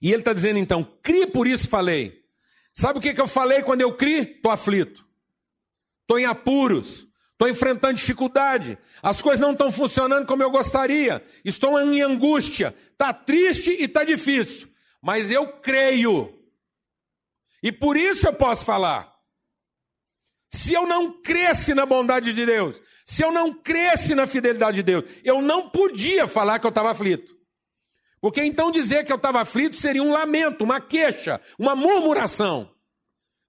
[0.00, 2.24] E ele está dizendo então: crie, por isso falei.
[2.72, 4.22] Sabe o que, que eu falei quando eu crie?
[4.22, 5.06] Estou aflito,
[6.00, 11.78] estou em apuros, estou enfrentando dificuldade, as coisas não estão funcionando como eu gostaria, estou
[11.78, 14.71] em angústia, está triste e está difícil,
[15.02, 16.38] mas eu creio,
[17.62, 19.12] e por isso eu posso falar.
[20.50, 24.82] Se eu não cresce na bondade de Deus, se eu não cresce na fidelidade de
[24.82, 27.34] Deus, eu não podia falar que eu estava aflito.
[28.20, 32.72] Porque então dizer que eu estava aflito seria um lamento, uma queixa, uma murmuração.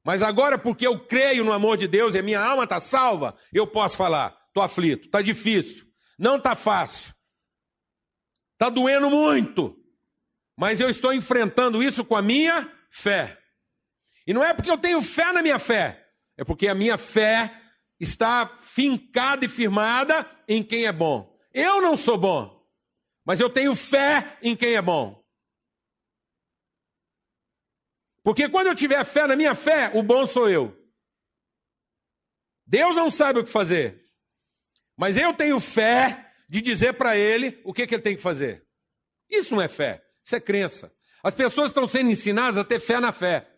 [0.03, 3.35] Mas agora, porque eu creio no amor de Deus e a minha alma está salva,
[3.53, 5.85] eu posso falar: estou aflito, está difícil,
[6.17, 7.13] não está fácil,
[8.53, 9.77] está doendo muito,
[10.57, 13.39] mas eu estou enfrentando isso com a minha fé.
[14.25, 17.51] E não é porque eu tenho fé na minha fé, é porque a minha fé
[17.99, 21.37] está fincada e firmada em quem é bom.
[21.53, 22.65] Eu não sou bom,
[23.25, 25.23] mas eu tenho fé em quem é bom.
[28.23, 30.79] Porque quando eu tiver fé na minha fé, o bom sou eu.
[32.65, 34.01] Deus não sabe o que fazer,
[34.97, 38.65] mas eu tenho fé de dizer para ele o que, que ele tem que fazer.
[39.29, 40.93] Isso não é fé, isso é crença.
[41.21, 43.49] As pessoas estão sendo ensinadas a ter fé na fé.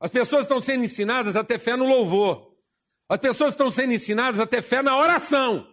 [0.00, 2.54] As pessoas estão sendo ensinadas a ter fé no louvor.
[3.08, 5.70] As pessoas estão sendo ensinadas a ter fé na oração.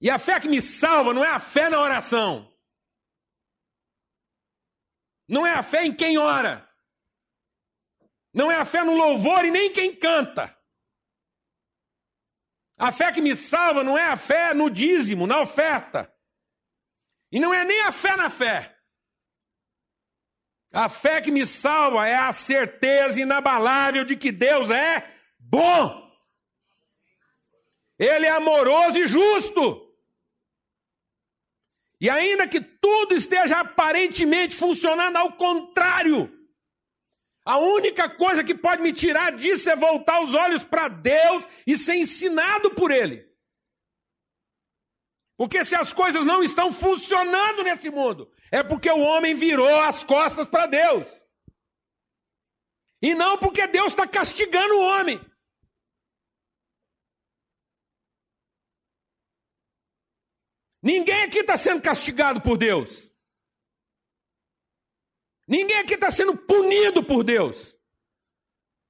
[0.00, 2.52] E a fé que me salva não é a fé na oração.
[5.26, 6.68] Não é a fé em quem ora.
[8.32, 10.56] Não é a fé no louvor e nem quem canta.
[12.78, 16.13] A fé que me salva não é a fé no dízimo, na oferta.
[17.34, 18.78] E não é nem a fé na fé.
[20.72, 25.04] A fé que me salva é a certeza inabalável de que Deus é
[25.36, 26.08] bom.
[27.98, 29.84] Ele é amoroso e justo.
[32.00, 36.32] E ainda que tudo esteja aparentemente funcionando ao contrário,
[37.44, 41.76] a única coisa que pode me tirar disso é voltar os olhos para Deus e
[41.76, 43.33] ser ensinado por Ele.
[45.36, 50.04] Porque se as coisas não estão funcionando nesse mundo, é porque o homem virou as
[50.04, 51.08] costas para Deus.
[53.02, 55.20] E não porque Deus está castigando o homem.
[60.80, 63.10] Ninguém aqui está sendo castigado por Deus.
[65.48, 67.74] Ninguém aqui está sendo punido por Deus.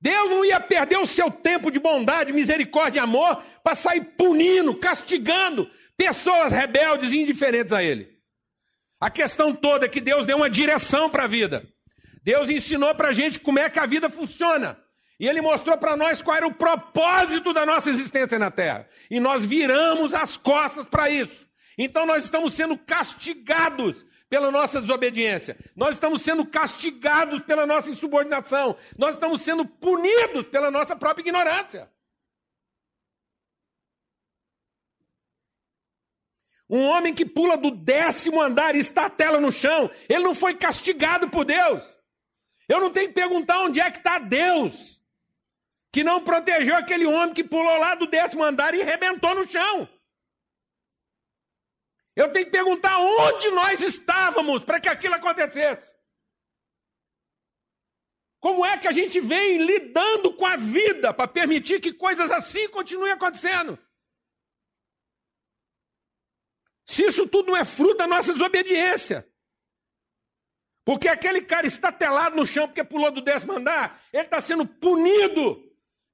[0.01, 4.78] Deus não ia perder o seu tempo de bondade, misericórdia e amor para sair punindo,
[4.78, 8.14] castigando pessoas rebeldes e indiferentes a Ele.
[9.01, 11.66] A questão toda é que Deus deu uma direção para a vida.
[12.22, 14.78] Deus ensinou para a gente como é que a vida funciona.
[15.20, 18.88] E Ele mostrou para nós qual era o propósito da nossa existência na Terra.
[19.11, 21.47] E nós viramos as costas para isso.
[21.76, 25.57] Então nós estamos sendo castigados pela nossa desobediência.
[25.76, 28.76] Nós estamos sendo castigados pela nossa insubordinação.
[28.99, 31.88] Nós estamos sendo punidos pela nossa própria ignorância.
[36.68, 38.82] Um homem que pula do décimo andar e
[39.16, 41.82] tela no chão, ele não foi castigado por Deus.
[42.68, 45.02] Eu não tenho que perguntar onde é que está Deus,
[45.92, 49.88] que não protegeu aquele homem que pulou lá do décimo andar e arrebentou no chão.
[52.16, 55.94] Eu tenho que perguntar onde nós estávamos para que aquilo acontecesse.
[58.40, 62.68] Como é que a gente vem lidando com a vida para permitir que coisas assim
[62.68, 63.78] continuem acontecendo?
[66.87, 69.28] Se isso tudo não é fruto da nossa desobediência.
[70.85, 74.66] Porque aquele cara está telado no chão porque pulou do décimo andar, ele está sendo
[74.66, 75.62] punido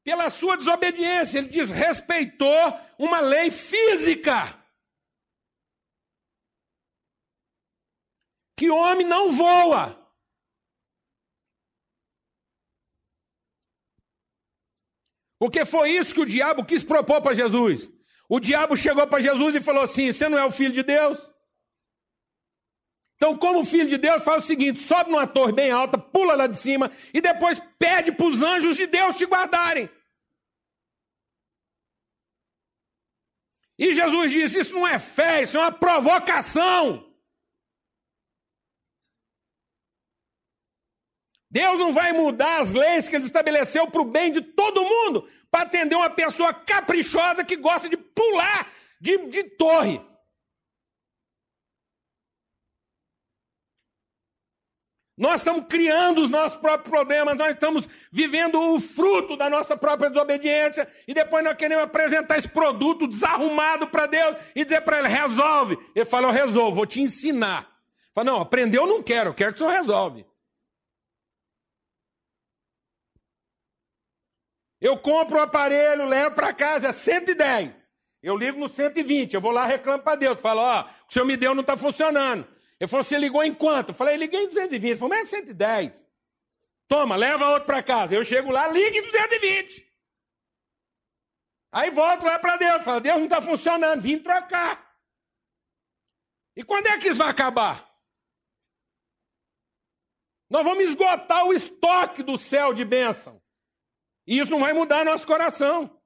[0.05, 1.39] pela sua desobediência.
[1.39, 4.61] Ele desrespeitou uma lei física.
[8.61, 9.99] que homem não voa.
[15.39, 17.91] Porque foi isso que o diabo quis propor para Jesus.
[18.33, 21.19] O diabo chegou para Jesus e falou assim: Você não é o filho de Deus?
[23.17, 26.47] Então, como filho de Deus, faz o seguinte: sobe numa torre bem alta, pula lá
[26.47, 29.91] de cima e depois pede para os anjos de Deus te guardarem.
[33.77, 37.11] E Jesus disse: Isso não é fé, isso é uma provocação.
[41.51, 45.29] Deus não vai mudar as leis que ele estabeleceu para o bem de todo mundo,
[45.51, 48.71] para atender uma pessoa caprichosa que gosta de pular
[49.01, 50.01] de, de torre.
[55.21, 60.09] Nós estamos criando os nossos próprios problemas, nós estamos vivendo o fruto da nossa própria
[60.09, 65.09] desobediência e depois nós queremos apresentar esse produto desarrumado para Deus e dizer para ele:
[65.09, 65.79] resolve.
[65.95, 67.71] Ele fala: eu resolvo, vou te ensinar.
[68.15, 70.25] Fala: não, aprendeu eu não quero, eu quero que o senhor resolve.
[74.81, 77.91] Eu compro o aparelho, levo para casa, é 110.
[78.23, 80.41] Eu ligo no 120, eu vou lá reclamo para Deus.
[80.41, 82.47] Falo, ó, o que o senhor me deu não está funcionando.
[82.79, 83.91] Ele falou, você ligou em quanto?
[83.91, 84.91] Eu falei, liguei em 220.
[84.91, 86.09] Ele falou, mas é 110.
[86.89, 88.15] Toma, leva outro para casa.
[88.15, 89.87] Eu chego lá, ligo em 220.
[91.73, 92.85] Aí volto lá para Deus.
[92.85, 94.91] Falo, Deus não está funcionando, vim trocar.
[96.57, 97.89] E quando é que isso vai acabar?
[100.49, 103.41] Nós vamos esgotar o estoque do céu de bênção.
[104.31, 106.01] E isso não vai mudar nosso coração.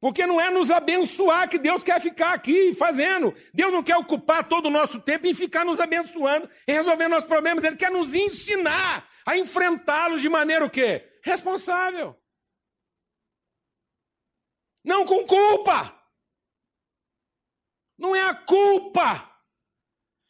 [0.00, 3.34] Porque não é nos abençoar que Deus quer ficar aqui fazendo.
[3.52, 7.26] Deus não quer ocupar todo o nosso tempo em ficar nos abençoando e resolvendo nossos
[7.26, 7.64] problemas.
[7.64, 11.18] Ele quer nos ensinar a enfrentá-los de maneira o quê?
[11.24, 12.16] Responsável.
[14.84, 16.00] Não com culpa.
[17.98, 19.36] Não é a culpa.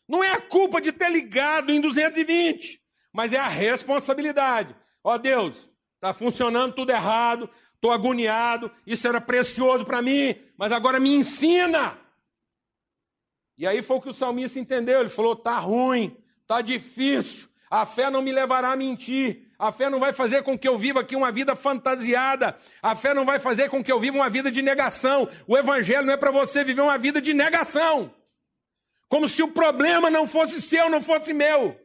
[0.08, 2.82] Não é a culpa de ter ligado em 220,
[3.12, 4.74] mas é a responsabilidade.
[5.04, 10.72] Ó oh, Deus, está funcionando tudo errado, estou agoniado, isso era precioso para mim, mas
[10.72, 11.98] agora me ensina.
[13.58, 15.00] E aí foi o que o salmista entendeu.
[15.00, 19.44] Ele falou: tá ruim, tá difícil, a fé não me levará a mentir.
[19.58, 22.58] A fé não vai fazer com que eu viva aqui uma vida fantasiada.
[22.82, 25.28] A fé não vai fazer com que eu viva uma vida de negação.
[25.46, 28.12] O evangelho não é para você viver uma vida de negação.
[29.08, 31.78] Como se o problema não fosse seu, não fosse meu.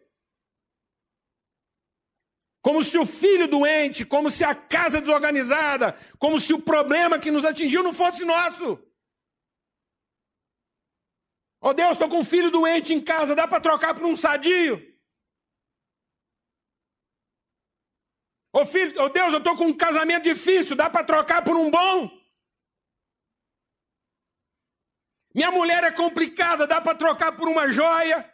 [2.61, 7.31] Como se o filho doente, como se a casa desorganizada, como se o problema que
[7.31, 8.77] nos atingiu não fosse nosso.
[11.61, 14.15] Ó oh Deus, estou com um filho doente em casa, dá para trocar por um
[14.15, 14.77] sadio?
[18.51, 21.69] Ô oh, oh Deus, eu estou com um casamento difícil, dá para trocar por um
[21.69, 22.19] bom?
[25.33, 28.29] Minha mulher é complicada, dá para trocar por uma joia?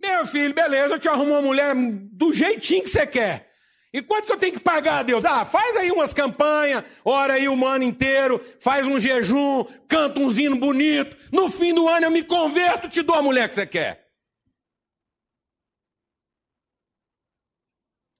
[0.00, 3.48] Meu filho, beleza, eu te arrumo uma mulher do jeitinho que você quer.
[3.92, 5.24] E quanto que eu tenho que pagar, Deus?
[5.24, 10.30] Ah, faz aí umas campanhas, ora aí o ano inteiro, faz um jejum, canta um
[10.30, 11.16] hino bonito.
[11.32, 14.06] No fim do ano eu me converto, te dou a mulher que você quer.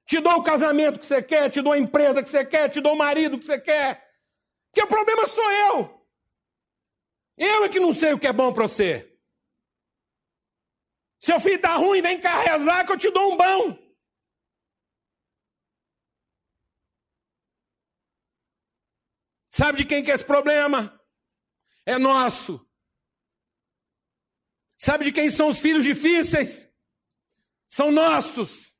[0.06, 2.80] Te dou o casamento que você quer, te dou a empresa que você quer, te
[2.80, 4.02] dou o marido que você quer.
[4.70, 6.02] Porque o problema sou eu.
[7.36, 9.17] Eu é que não sei o que é bom para você.
[11.20, 13.88] Seu filho está ruim, vem cá rezar que eu te dou um bom.
[19.50, 20.96] Sabe de quem que é esse problema?
[21.84, 22.64] É nosso.
[24.78, 26.68] Sabe de quem são os filhos difíceis?
[27.66, 28.72] São nossos.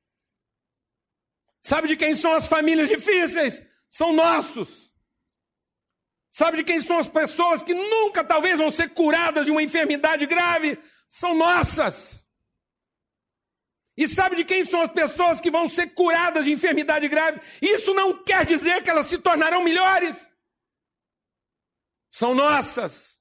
[1.60, 3.60] Sabe de quem são as famílias difíceis?
[3.90, 4.88] São nossos.
[6.30, 10.24] Sabe de quem são as pessoas que nunca talvez vão ser curadas de uma enfermidade
[10.26, 10.78] grave?
[11.08, 12.24] São nossas.
[13.98, 17.40] E sabe de quem são as pessoas que vão ser curadas de enfermidade grave?
[17.60, 20.24] Isso não quer dizer que elas se tornarão melhores.
[22.08, 23.18] São nossas.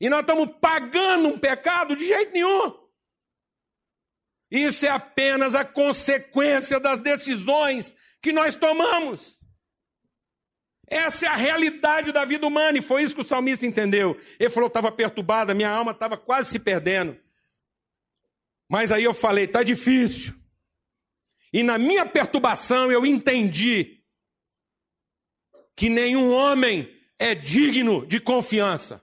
[0.00, 2.88] E nós estamos pagando um pecado de jeito nenhum.
[4.50, 9.38] Isso é apenas a consequência das decisões que nós tomamos.
[10.90, 14.20] Essa é a realidade da vida humana, e foi isso que o salmista entendeu.
[14.38, 17.16] Ele falou: estava perturbada, minha alma estava quase se perdendo.
[18.68, 20.34] Mas aí eu falei: está difícil.
[21.52, 24.02] E na minha perturbação eu entendi
[25.76, 29.02] que nenhum homem é digno de confiança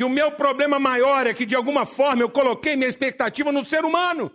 [0.00, 3.66] que o meu problema maior é que de alguma forma eu coloquei minha expectativa no
[3.66, 4.32] ser humano.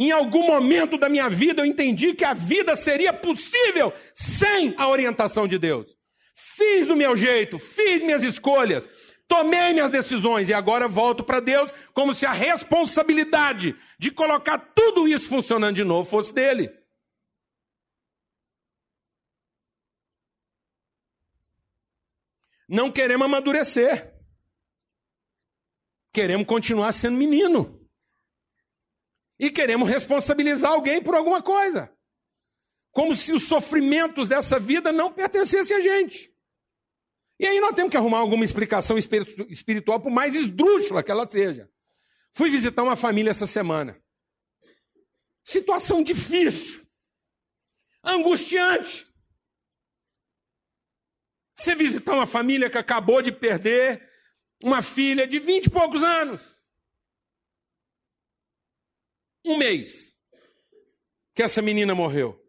[0.00, 4.88] Em algum momento da minha vida eu entendi que a vida seria possível sem a
[4.88, 5.96] orientação de Deus.
[6.32, 8.88] Fiz do meu jeito, fiz minhas escolhas,
[9.26, 15.08] tomei minhas decisões e agora volto para Deus como se a responsabilidade de colocar tudo
[15.08, 16.70] isso funcionando de novo fosse dele.
[22.68, 24.14] Não queremos amadurecer.
[26.12, 27.77] Queremos continuar sendo menino.
[29.38, 31.92] E queremos responsabilizar alguém por alguma coisa.
[32.90, 36.34] Como se os sofrimentos dessa vida não pertencessem a gente.
[37.38, 41.70] E aí nós temos que arrumar alguma explicação espiritual, por mais esdrúxula que ela seja.
[42.32, 44.02] Fui visitar uma família essa semana.
[45.44, 46.84] Situação difícil.
[48.02, 49.06] Angustiante.
[51.56, 54.08] Você visitar uma família que acabou de perder
[54.62, 56.57] uma filha de vinte e poucos anos.
[59.44, 60.14] Um mês
[61.34, 62.44] que essa menina morreu.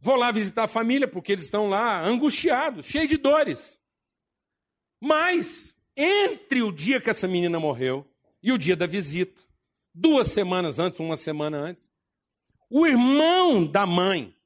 [0.00, 3.78] Vou lá visitar a família porque eles estão lá angustiados, cheios de dores.
[5.00, 8.08] Mas entre o dia que essa menina morreu
[8.42, 9.40] e o dia da visita,
[9.92, 11.90] duas semanas antes, uma semana antes,
[12.70, 14.36] o irmão da mãe,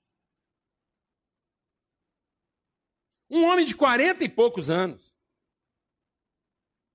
[3.28, 5.14] um homem de quarenta e poucos anos,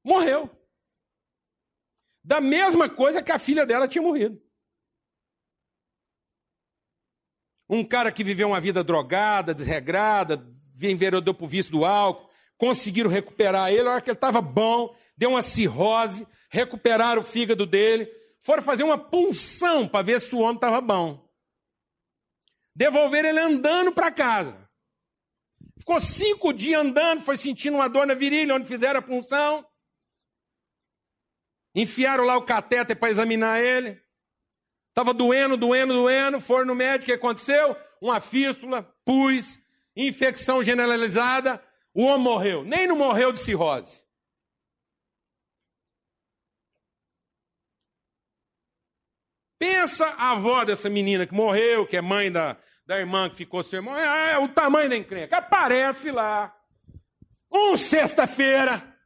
[0.04, 0.57] morreu.
[2.28, 4.38] Da mesma coisa que a filha dela tinha morrido.
[7.70, 10.46] Um cara que viveu uma vida drogada, desregrada,
[10.82, 15.30] enveredou por vício do álcool, conseguiram recuperar ele, a hora que ele estava bom, deu
[15.30, 18.12] uma cirrose, recuperaram o fígado dele,
[18.42, 21.26] foram fazer uma punção para ver se o homem estava bom.
[22.76, 24.70] Devolveram ele andando para casa.
[25.78, 29.66] Ficou cinco dias andando, foi sentindo uma dor na virilha, onde fizeram a punção.
[31.78, 34.02] Enfiaram lá o catéter para examinar ele.
[34.90, 36.42] Estava doendo, doendo, doendo.
[36.42, 37.78] Foram no médico, o que aconteceu?
[38.02, 39.60] Uma fístula, pus,
[39.96, 41.64] infecção generalizada.
[41.94, 42.64] O homem morreu.
[42.64, 44.04] Nem não morreu de cirrose.
[49.60, 52.58] Pensa a avó dessa menina que morreu, que é mãe da,
[52.88, 53.96] da irmã que ficou sem irmão.
[53.96, 55.38] É, é o tamanho da encrenca.
[55.38, 56.52] Aparece lá.
[57.52, 58.97] Um sexta-feira.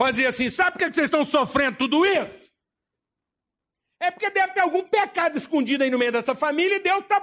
[0.00, 2.50] Pode assim: sabe por que vocês estão sofrendo tudo isso?
[4.00, 7.20] É porque deve ter algum pecado escondido aí no meio dessa família e Deus está.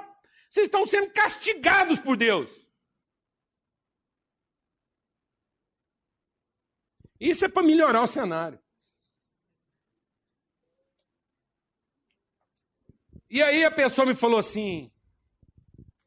[0.47, 2.67] Vocês estão sendo castigados por Deus.
[7.19, 8.63] Isso é para melhorar o cenário.
[13.27, 14.93] E aí a pessoa me falou assim: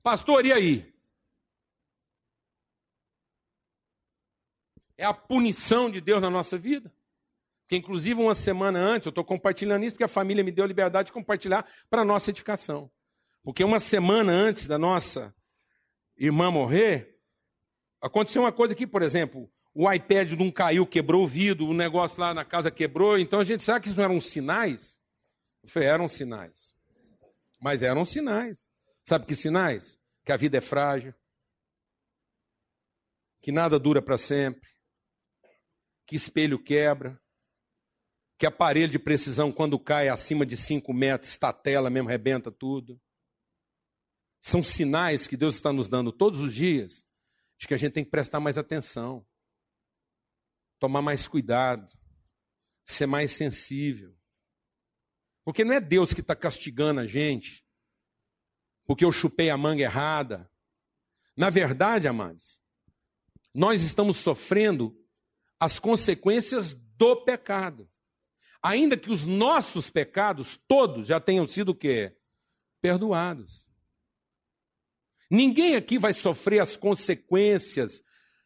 [0.04, 0.89] Pastor, e aí?
[5.00, 6.92] É a punição de Deus na nossa vida.
[7.66, 10.68] Que inclusive uma semana antes, eu estou compartilhando isso porque a família me deu a
[10.68, 12.90] liberdade de compartilhar para a nossa edificação.
[13.42, 15.34] Porque uma semana antes da nossa
[16.18, 17.18] irmã morrer,
[17.98, 21.72] aconteceu uma coisa aqui, por exemplo, o iPad de um caiu, quebrou o vidro, o
[21.72, 23.18] negócio lá na casa quebrou.
[23.18, 25.00] Então a gente sabe que isso não eram sinais?
[25.62, 26.74] Eu falei, eram sinais.
[27.58, 28.68] Mas eram sinais.
[29.02, 29.98] Sabe que sinais?
[30.26, 31.14] Que a vida é frágil,
[33.40, 34.68] que nada dura para sempre,
[36.10, 37.22] que espelho quebra,
[38.36, 43.00] que aparelho de precisão, quando cai acima de 5 metros, estatela mesmo, rebenta tudo.
[44.40, 47.06] São sinais que Deus está nos dando todos os dias
[47.60, 49.24] de que a gente tem que prestar mais atenção,
[50.80, 51.88] tomar mais cuidado,
[52.84, 54.12] ser mais sensível.
[55.44, 57.64] Porque não é Deus que está castigando a gente,
[58.84, 60.50] porque eu chupei a manga errada.
[61.36, 62.60] Na verdade, amados,
[63.54, 64.99] nós estamos sofrendo
[65.60, 67.88] as consequências do pecado.
[68.62, 72.16] Ainda que os nossos pecados todos já tenham sido o quê?
[72.80, 73.68] Perdoados.
[75.30, 78.02] Ninguém aqui vai sofrer as consequências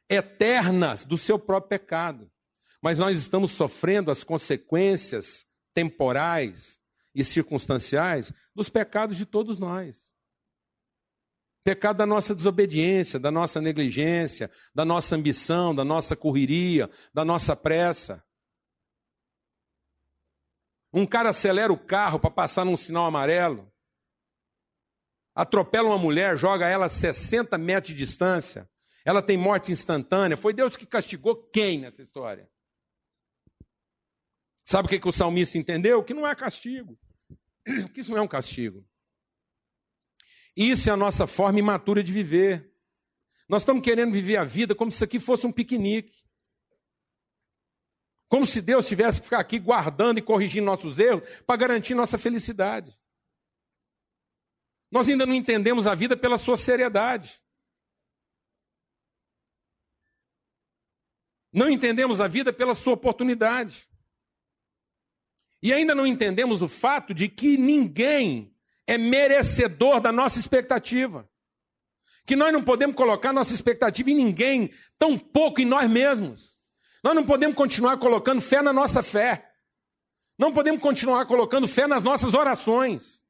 [0.08, 2.30] eternas do seu próprio pecado.
[2.82, 6.78] Mas nós estamos sofrendo as consequências temporais
[7.14, 10.13] e circunstanciais dos pecados de todos nós.
[11.64, 17.56] Pecado da nossa desobediência, da nossa negligência, da nossa ambição, da nossa correria, da nossa
[17.56, 18.22] pressa.
[20.92, 23.72] Um cara acelera o carro para passar num sinal amarelo,
[25.34, 28.70] atropela uma mulher, joga ela a 60 metros de distância,
[29.02, 30.36] ela tem morte instantânea.
[30.36, 32.48] Foi Deus que castigou quem nessa história?
[34.64, 36.04] Sabe o que, que o salmista entendeu?
[36.04, 36.98] Que não é castigo.
[37.94, 38.86] Que isso não é um castigo.
[40.56, 42.72] Isso é a nossa forma imatura de viver.
[43.48, 46.24] Nós estamos querendo viver a vida como se isso aqui fosse um piquenique.
[48.28, 52.16] Como se Deus tivesse que ficar aqui guardando e corrigindo nossos erros para garantir nossa
[52.16, 52.96] felicidade.
[54.90, 57.42] Nós ainda não entendemos a vida pela sua seriedade.
[61.52, 63.88] Não entendemos a vida pela sua oportunidade.
[65.62, 68.53] E ainda não entendemos o fato de que ninguém
[68.86, 71.28] é merecedor da nossa expectativa.
[72.26, 76.56] Que nós não podemos colocar nossa expectativa em ninguém, tão pouco em nós mesmos.
[77.02, 79.50] Nós não podemos continuar colocando fé na nossa fé.
[80.38, 83.22] Não podemos continuar colocando fé nas nossas orações.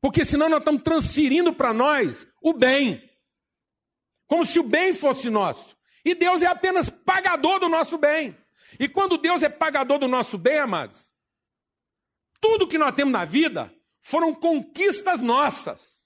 [0.00, 3.02] Porque senão nós estamos transferindo para nós o bem.
[4.26, 5.76] Como se o bem fosse nosso.
[6.04, 8.36] E Deus é apenas pagador do nosso bem.
[8.78, 11.12] E quando Deus é pagador do nosso bem, amados,
[12.40, 16.00] tudo que nós temos na vida foram conquistas nossas.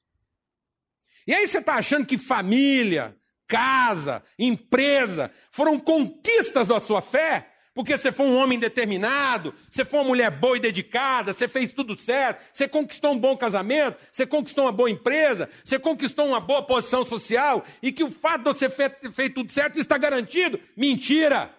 [1.27, 3.17] E aí você está achando que família,
[3.47, 7.55] casa, empresa foram conquistas da sua fé?
[7.75, 11.73] porque você foi um homem determinado, você foi uma mulher boa e dedicada, você fez
[11.73, 16.39] tudo certo, você conquistou um bom casamento, você conquistou uma boa empresa, você conquistou uma
[16.39, 20.61] boa posição social e que o fato de você ter feito tudo certo está garantido.
[20.77, 21.53] Mentira!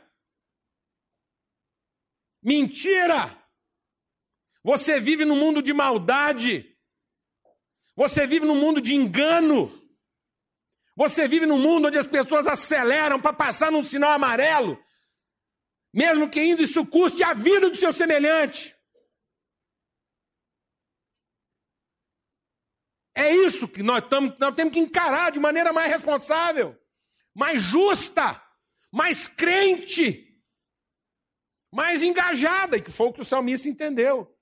[2.41, 3.44] Mentira!
[4.65, 6.75] Você vive num mundo de maldade.
[7.95, 9.71] Você vive num mundo de engano.
[10.95, 14.83] Você vive num mundo onde as pessoas aceleram para passar num sinal amarelo,
[15.93, 18.75] mesmo que indo isso custe a vida do seu semelhante.
[23.13, 26.75] É isso que nós, tamo, nós temos que encarar de maneira mais responsável,
[27.35, 28.41] mais justa,
[28.91, 30.41] mais crente,
[31.71, 34.34] mais engajada, e que foi o que o salmista entendeu.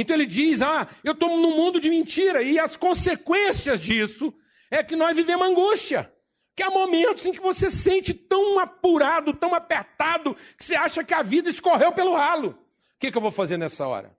[0.00, 4.32] Então ele diz: Ah, eu estou num mundo de mentira, e as consequências disso
[4.70, 6.14] é que nós vivemos angústia.
[6.54, 11.12] Que há momentos em que você sente tão apurado, tão apertado, que você acha que
[11.12, 12.50] a vida escorreu pelo ralo.
[12.50, 14.16] O que, que eu vou fazer nessa hora?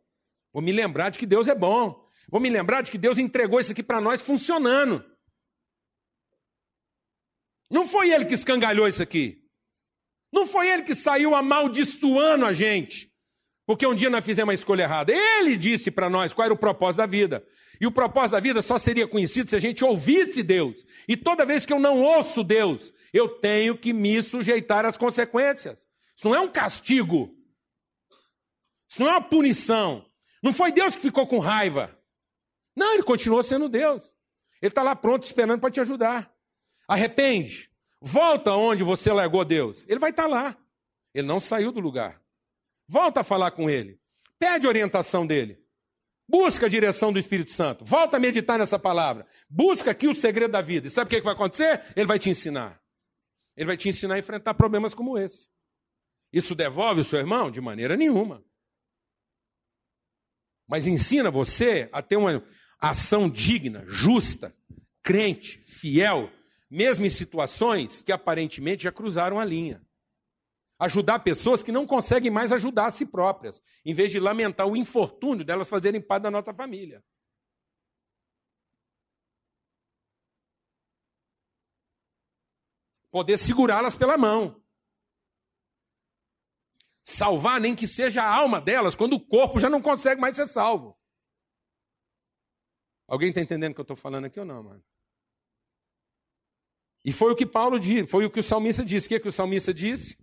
[0.52, 2.06] Vou me lembrar de que Deus é bom.
[2.28, 5.04] Vou me lembrar de que Deus entregou isso aqui para nós funcionando.
[7.70, 9.46] Não foi ele que escangalhou isso aqui.
[10.32, 13.09] Não foi ele que saiu amaldiçoando a gente.
[13.70, 15.14] Porque um dia nós fizemos uma escolha errada.
[15.14, 17.46] Ele disse para nós qual era o propósito da vida.
[17.80, 20.84] E o propósito da vida só seria conhecido se a gente ouvisse Deus.
[21.08, 25.88] E toda vez que eu não ouço Deus, eu tenho que me sujeitar às consequências.
[26.16, 27.32] Isso não é um castigo.
[28.90, 30.04] Isso não é uma punição.
[30.42, 31.96] Não foi Deus que ficou com raiva.
[32.76, 34.04] Não, ele continuou sendo Deus.
[34.64, 36.34] Ele está lá pronto, esperando para te ajudar.
[36.88, 37.70] Arrepende.
[38.02, 39.86] Volta onde você largou Deus.
[39.88, 40.58] Ele vai estar tá lá.
[41.14, 42.20] Ele não saiu do lugar.
[42.90, 44.02] Volta a falar com ele.
[44.40, 45.64] Pede orientação dele.
[46.28, 47.86] Busca a direção do Espírito Santo.
[47.86, 49.28] Volta a meditar nessa palavra.
[49.48, 50.88] Busca aqui o segredo da vida.
[50.88, 51.84] E sabe o que vai acontecer?
[51.96, 52.82] Ele vai te ensinar.
[53.56, 55.48] Ele vai te ensinar a enfrentar problemas como esse.
[56.34, 57.52] Isso devolve o seu irmão?
[57.52, 58.44] De maneira nenhuma.
[60.68, 62.44] Mas ensina você a ter uma
[62.80, 64.56] ação digna, justa,
[65.04, 66.32] crente, fiel,
[66.70, 69.80] mesmo em situações que aparentemente já cruzaram a linha
[70.80, 74.78] ajudar pessoas que não conseguem mais ajudar a si próprias, em vez de lamentar o
[74.78, 77.04] infortúnio delas fazerem parte da nossa família.
[83.12, 84.64] Poder segurá-las pela mão.
[87.04, 90.48] Salvar nem que seja a alma delas, quando o corpo já não consegue mais ser
[90.48, 90.98] salvo.
[93.08, 94.84] Alguém está entendendo o que eu estou falando aqui ou não, mano?
[97.04, 99.08] E foi o que Paulo disse, foi o que o salmista disse.
[99.08, 100.16] O que, é que o salmista disse?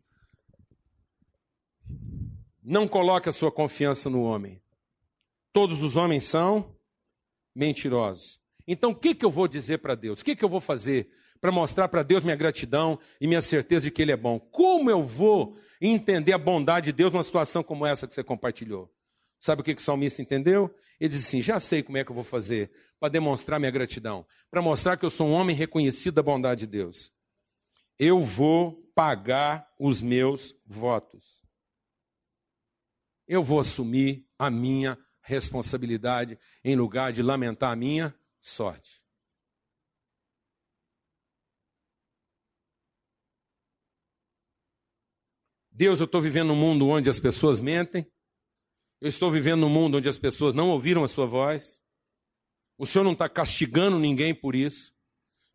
[2.69, 4.61] Não coloque a sua confiança no homem.
[5.53, 6.75] Todos os homens são
[7.55, 8.41] mentirosos.
[8.67, 10.21] Então, o que, que eu vou dizer para Deus?
[10.21, 11.09] O que, que eu vou fazer
[11.41, 14.41] para mostrar para Deus minha gratidão e minha certeza de que Ele é bom?
[14.41, 18.93] Como eu vou entender a bondade de Deus numa situação como essa que você compartilhou?
[19.39, 20.69] Sabe o que, que o salmista entendeu?
[20.99, 24.27] Ele disse assim: já sei como é que eu vou fazer para demonstrar minha gratidão,
[24.51, 27.13] para mostrar que eu sou um homem reconhecido da bondade de Deus.
[27.97, 31.36] Eu vou pagar os meus votos
[33.27, 39.03] eu vou assumir a minha responsabilidade em lugar de lamentar a minha sorte.
[45.71, 48.11] Deus, eu estou vivendo num mundo onde as pessoas mentem.
[49.01, 51.79] Eu estou vivendo num mundo onde as pessoas não ouviram a sua voz.
[52.79, 54.95] O Senhor não está castigando ninguém por isso.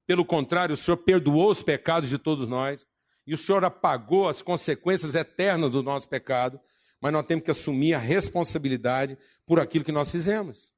[0.06, 2.86] Pelo contrário, o Senhor perdoou os pecados de todos nós.
[3.26, 6.60] E o Senhor apagou as consequências eternas do nosso pecado
[7.02, 10.72] mas nós temos que assumir a responsabilidade por aquilo que nós fizemos.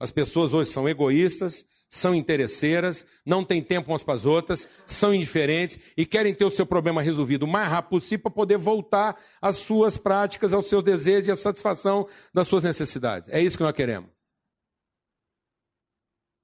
[0.00, 5.14] As pessoas hoje são egoístas, são interesseiras, não têm tempo umas para as outras, são
[5.14, 9.20] indiferentes e querem ter o seu problema resolvido o mais rápido possível para poder voltar
[9.40, 13.28] às suas práticas, aos seus desejos e à satisfação das suas necessidades.
[13.30, 14.10] É isso que nós queremos.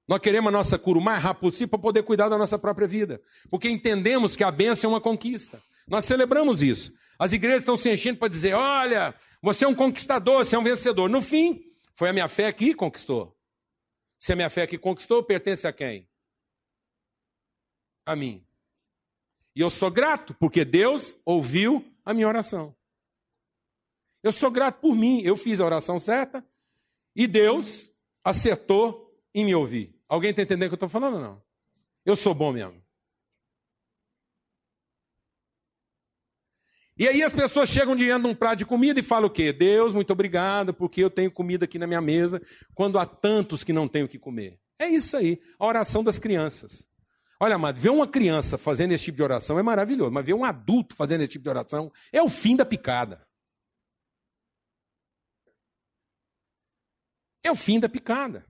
[0.07, 2.87] Nós queremos a nossa cura o mais rápido possível para poder cuidar da nossa própria
[2.87, 5.61] vida, porque entendemos que a bênção é uma conquista.
[5.87, 6.91] Nós celebramos isso.
[7.17, 10.63] As igrejas estão se enchendo para dizer: olha, você é um conquistador, você é um
[10.63, 11.09] vencedor.
[11.09, 11.63] No fim,
[11.93, 13.37] foi a minha fé que conquistou.
[14.19, 16.09] Se a minha fé que conquistou, pertence a quem?
[18.05, 18.45] A mim.
[19.55, 22.75] E eu sou grato, porque Deus ouviu a minha oração.
[24.21, 26.45] Eu sou grato por mim, eu fiz a oração certa
[27.15, 27.91] e Deus
[28.23, 29.95] acertou em me ouvir.
[30.09, 31.43] Alguém está entendendo o que eu estou falando ou não?
[32.03, 32.84] Eu sou bom mesmo.
[36.97, 39.51] E aí as pessoas chegam diante de um prato de comida e falam o quê?
[39.51, 42.41] Deus, muito obrigado, porque eu tenho comida aqui na minha mesa,
[42.73, 44.57] quando há tantos que não têm o que comer.
[44.79, 46.87] É isso aí, a oração das crianças.
[47.37, 50.45] Olha, amado, ver uma criança fazendo esse tipo de oração é maravilhoso, mas ver um
[50.45, 53.27] adulto fazendo esse tipo de oração é o fim da picada.
[57.43, 58.47] É o fim da picada.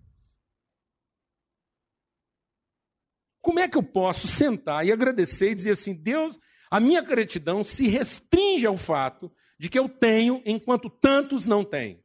[3.41, 6.39] Como é que eu posso sentar e agradecer e dizer assim, Deus,
[6.70, 12.03] a minha gratidão se restringe ao fato de que eu tenho enquanto tantos não têm.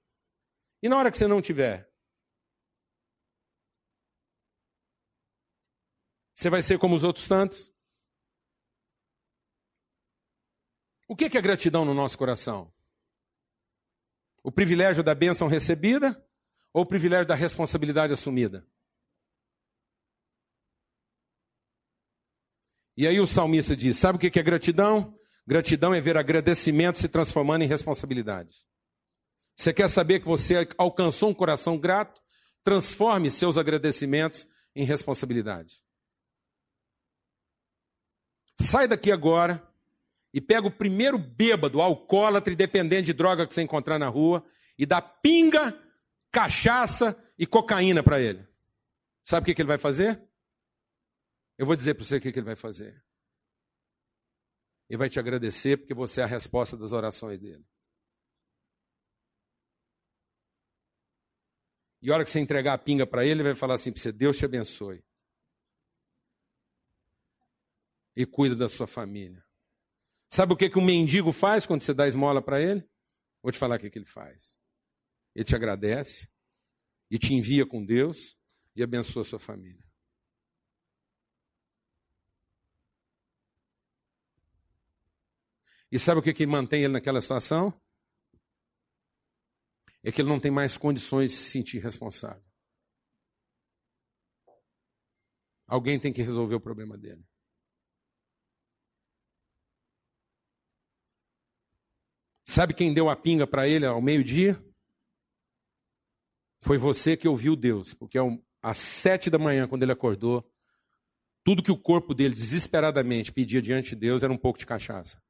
[0.82, 1.90] E na hora que você não tiver?
[6.34, 7.70] Você vai ser como os outros tantos?
[11.06, 12.72] O que é gratidão no nosso coração?
[14.42, 16.26] O privilégio da bênção recebida
[16.72, 18.66] ou o privilégio da responsabilidade assumida?
[23.00, 25.18] E aí o salmista diz: sabe o que é gratidão?
[25.46, 28.58] Gratidão é ver agradecimento se transformando em responsabilidade.
[29.56, 32.20] Você quer saber que você alcançou um coração grato?
[32.62, 34.46] Transforme seus agradecimentos
[34.76, 35.82] em responsabilidade.
[38.60, 39.66] Sai daqui agora
[40.34, 44.44] e pega o primeiro bêbado, alcoólatra e dependente de droga que você encontrar na rua
[44.78, 45.74] e dá pinga,
[46.30, 48.46] cachaça e cocaína para ele.
[49.24, 50.22] Sabe o que, que ele vai fazer?
[51.60, 53.04] Eu vou dizer para você o que ele vai fazer.
[54.88, 57.68] Ele vai te agradecer porque você é a resposta das orações dele.
[62.00, 64.00] E a hora que você entregar a pinga para ele, ele vai falar assim para
[64.00, 65.04] você: Deus te abençoe.
[68.16, 69.44] E cuida da sua família.
[70.30, 72.88] Sabe o que, que um mendigo faz quando você dá esmola para ele?
[73.42, 74.58] Vou te falar o que, que ele faz.
[75.34, 76.26] Ele te agradece
[77.10, 78.34] e te envia com Deus
[78.74, 79.89] e abençoa a sua família.
[85.90, 87.72] E sabe o que, que mantém ele naquela situação?
[90.02, 92.42] É que ele não tem mais condições de se sentir responsável.
[95.66, 97.24] Alguém tem que resolver o problema dele.
[102.46, 104.60] Sabe quem deu a pinga para ele ao meio-dia?
[106.62, 108.18] Foi você que ouviu Deus, porque
[108.60, 110.44] às sete da manhã, quando ele acordou,
[111.44, 115.22] tudo que o corpo dele desesperadamente pedia diante de Deus era um pouco de cachaça.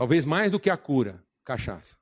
[0.00, 1.94] Talvez mais do que a cura, cachaça.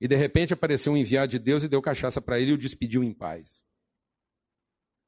[0.00, 2.56] E de repente apareceu um enviado de Deus e deu cachaça para ele e o
[2.56, 3.66] despediu em paz.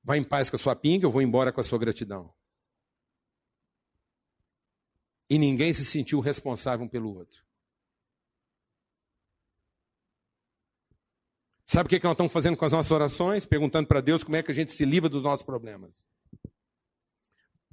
[0.03, 2.35] Vá em paz com a sua pinga, eu vou embora com a sua gratidão.
[5.31, 7.47] E ninguém se sentiu responsável um pelo outro.
[11.65, 13.47] Sabe o que nós estamos fazendo com as nossas orações?
[13.47, 16.05] Perguntando para Deus como é que a gente se livra dos nossos problemas.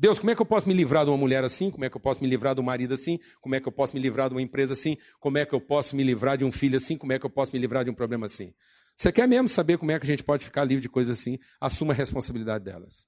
[0.03, 1.71] Deus, como é que eu posso me livrar de uma mulher assim?
[1.71, 3.17] Como é que eu posso me livrar do marido assim?
[3.39, 4.97] Como é que eu posso me livrar de uma empresa assim?
[5.17, 6.97] Como é que eu posso me livrar de um filho assim?
[6.97, 8.53] Como é que eu posso me livrar de um problema assim?
[8.97, 11.39] Você quer mesmo saber como é que a gente pode ficar livre de coisas assim?
[11.57, 13.07] Assuma a responsabilidade delas.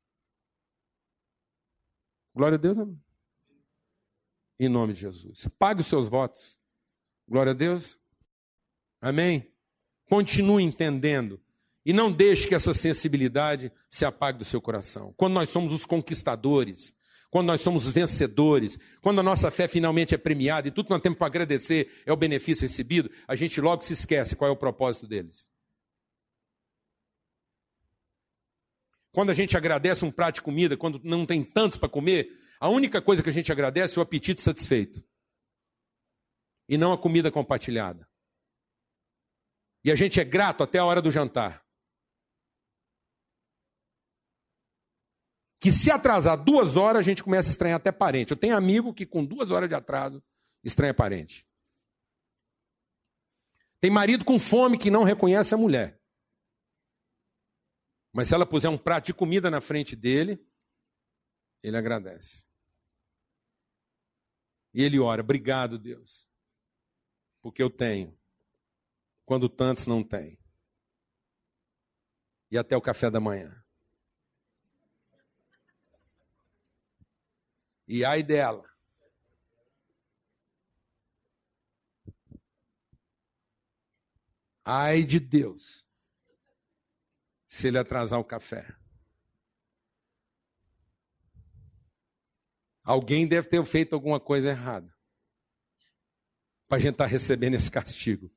[2.33, 3.03] Glória a Deus, amém.
[4.57, 5.49] Em nome de Jesus.
[5.59, 6.57] Pague os seus votos.
[7.27, 7.99] Glória a Deus.
[9.01, 9.53] Amém.
[10.09, 11.43] Continue entendendo
[11.85, 15.13] e não deixe que essa sensibilidade se apague do seu coração.
[15.15, 16.95] Quando nós somos os conquistadores,
[17.29, 21.01] quando nós somos vencedores, quando a nossa fé finalmente é premiada e tudo que nós
[21.01, 24.57] temos para agradecer é o benefício recebido, a gente logo se esquece qual é o
[24.57, 25.47] propósito deles.
[29.11, 32.67] Quando a gente agradece um prato de comida, quando não tem tantos para comer, a
[32.67, 35.03] única coisa que a gente agradece é o apetite satisfeito.
[36.67, 38.07] E não a comida compartilhada.
[39.83, 41.64] E a gente é grato até a hora do jantar.
[45.65, 48.29] Que se atrasar duas horas, a gente começa a estranhar até parente.
[48.29, 50.23] Eu tenho amigo que com duas horas de atraso
[50.63, 51.43] estranha parente.
[53.81, 55.99] Tem marido com fome que não reconhece a mulher.
[58.13, 60.39] Mas se ela puser um prato de comida na frente dele,
[61.63, 62.45] ele agradece.
[64.71, 66.27] E ele ora: Obrigado, Deus,
[67.41, 68.15] porque eu tenho,
[69.25, 70.37] quando tantos não têm.
[72.51, 73.64] E até o café da manhã.
[77.87, 78.63] E ai dela.
[84.63, 85.87] Ai de Deus,
[87.45, 88.75] se ele atrasar o café.
[92.83, 94.91] Alguém deve ter feito alguma coisa errada.
[96.67, 98.31] Para a gente estar tá recebendo esse castigo.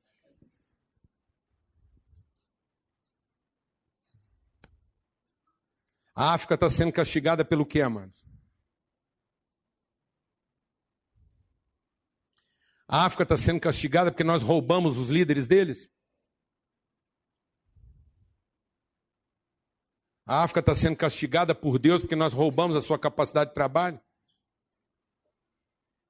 [6.13, 8.23] A África está sendo castigada pelo que, amados?
[12.91, 15.91] A África está sendo castigada porque nós roubamos os líderes deles?
[20.25, 24.01] A África está sendo castigada por Deus porque nós roubamos a sua capacidade de trabalho.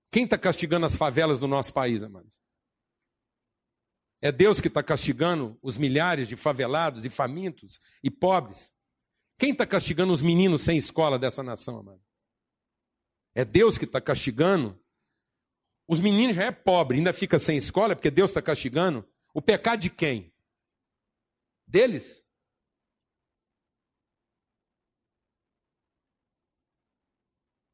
[0.10, 2.40] Quem está castigando as favelas do nosso país, amados?
[4.22, 8.74] É Deus que está castigando os milhares de favelados e famintos e pobres.
[9.38, 12.02] Quem está castigando os meninos sem escola dessa nação, amado?
[13.36, 14.82] É Deus que está castigando.
[15.90, 19.04] Os meninos já é pobre, ainda fica sem escola porque Deus está castigando.
[19.34, 20.32] O pecado de quem?
[21.66, 22.24] Deles.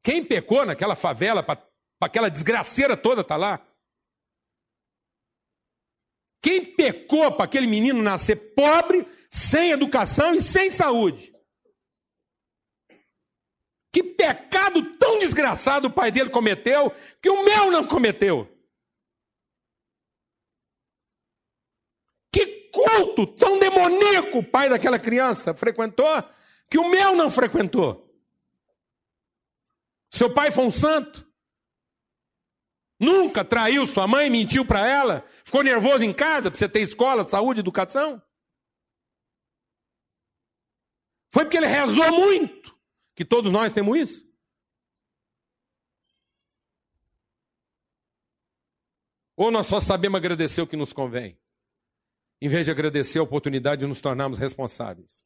[0.02, 1.62] Quem pecou naquela favela para
[2.00, 3.62] aquela desgraceira toda tá lá?
[6.40, 11.35] Quem pecou para aquele menino nascer pobre, sem educação e sem saúde?
[13.96, 16.92] Que pecado tão desgraçado o pai dele cometeu
[17.22, 18.46] que o meu não cometeu?
[22.30, 26.06] Que culto tão demoníaco o pai daquela criança frequentou
[26.68, 28.14] que o meu não frequentou?
[30.12, 31.26] Seu pai foi um santo?
[33.00, 35.24] Nunca traiu sua mãe, mentiu para ela?
[35.42, 38.22] Ficou nervoso em casa você ter escola, saúde, educação?
[41.32, 42.75] Foi porque ele rezou muito
[43.16, 44.26] que todos nós temos isso?
[49.34, 51.36] Ou nós só sabemos agradecer o que nos convém,
[52.40, 55.24] em vez de agradecer a oportunidade de nos tornarmos responsáveis?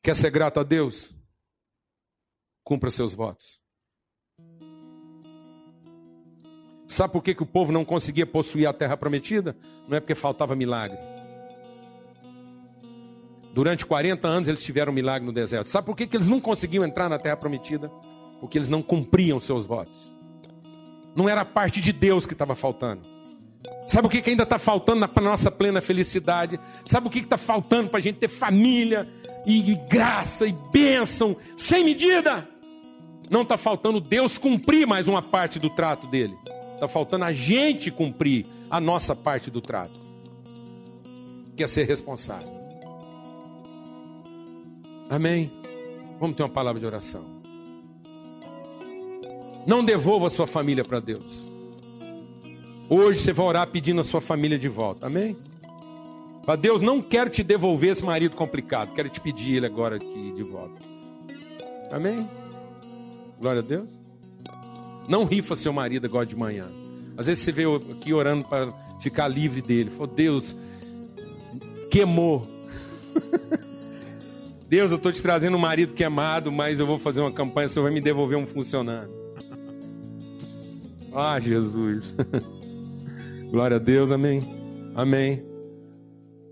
[0.00, 1.12] Quer ser grato a Deus?
[2.64, 3.60] cumpra seus votos.
[6.88, 9.56] Sabe por que, que o povo não conseguia possuir a terra prometida?
[9.88, 10.98] Não é porque faltava milagre.
[13.54, 15.68] Durante 40 anos eles tiveram um milagre no deserto.
[15.68, 17.88] Sabe por que, que eles não conseguiam entrar na terra prometida?
[18.40, 20.12] Porque eles não cumpriam seus votos.
[21.14, 23.02] Não era a parte de Deus que estava faltando.
[23.86, 26.58] Sabe o que, que ainda está faltando para nossa plena felicidade?
[26.84, 29.06] Sabe o que está faltando para a gente ter família
[29.46, 32.48] e, graça e bênção sem medida?
[33.30, 36.36] Não está faltando Deus cumprir mais uma parte do trato dele.
[36.74, 39.94] Está faltando a gente cumprir a nossa parte do trato.
[41.56, 42.53] Que é ser responsável.
[45.10, 45.48] Amém?
[46.18, 47.24] Vamos ter uma palavra de oração.
[49.66, 51.44] Não devolva a sua família para Deus.
[52.88, 55.06] Hoje você vai orar pedindo a sua família de volta.
[55.06, 55.36] Amém?
[56.44, 58.92] Para Deus, não quero te devolver esse marido complicado.
[58.94, 60.84] Quero te pedir ele agora aqui de volta.
[61.90, 62.20] Amém?
[63.40, 63.98] Glória a Deus.
[65.08, 66.64] Não rifa seu marido agora de manhã.
[67.16, 69.90] Às vezes você vê aqui orando para ficar livre dele.
[69.90, 70.54] Falou, Deus,
[71.90, 72.42] queimou.
[74.68, 77.68] Deus, eu estou te trazendo um marido queimado, mas eu vou fazer uma campanha, o
[77.68, 79.10] Senhor vai me devolver um funcionário.
[81.14, 82.14] Ah, Jesus.
[83.50, 84.40] Glória a Deus, amém.
[84.94, 85.44] Amém.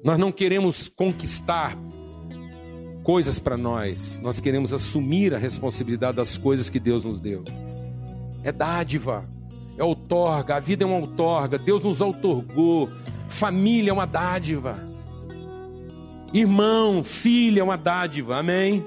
[0.05, 1.77] Nós não queremos conquistar
[3.03, 7.45] coisas para nós, nós queremos assumir a responsabilidade das coisas que Deus nos deu.
[8.45, 9.29] É dádiva,
[9.77, 12.89] é outorga, a vida é uma outorga, Deus nos outorgou,
[13.29, 14.73] família é uma dádiva,
[16.33, 18.85] irmão, filha é uma dádiva, amém?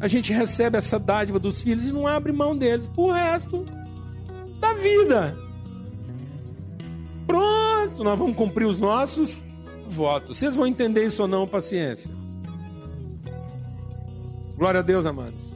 [0.00, 3.64] A gente recebe essa dádiva dos filhos e não abre mão deles por resto
[4.60, 5.36] da vida.
[7.26, 9.40] Pronto, nós vamos cumprir os nossos
[9.88, 10.36] votos.
[10.36, 12.10] Vocês vão entender isso ou não, paciência.
[14.56, 15.54] Glória a Deus, amados.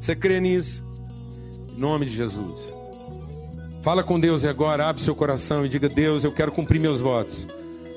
[0.00, 0.82] Você crê nisso?
[1.76, 2.72] Em nome de Jesus.
[3.82, 7.46] Fala com Deus agora, abre seu coração e diga: Deus, eu quero cumprir meus votos.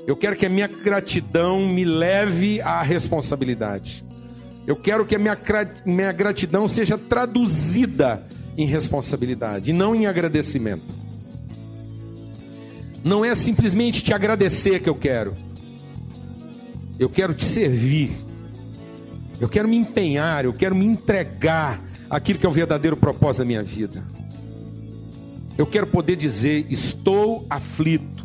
[0.08, 4.06] Eu quero que a minha gratidão me leve à responsabilidade.
[4.68, 5.38] Eu quero que a minha,
[5.86, 8.24] minha gratidão seja traduzida
[8.58, 11.06] em responsabilidade e não em agradecimento.
[13.04, 15.34] Não é simplesmente te agradecer que eu quero.
[17.00, 18.12] Eu quero te servir.
[19.40, 21.80] Eu quero me empenhar, eu quero me entregar
[22.10, 24.04] aquilo que é o verdadeiro propósito da minha vida.
[25.58, 28.25] Eu quero poder dizer: estou aflito,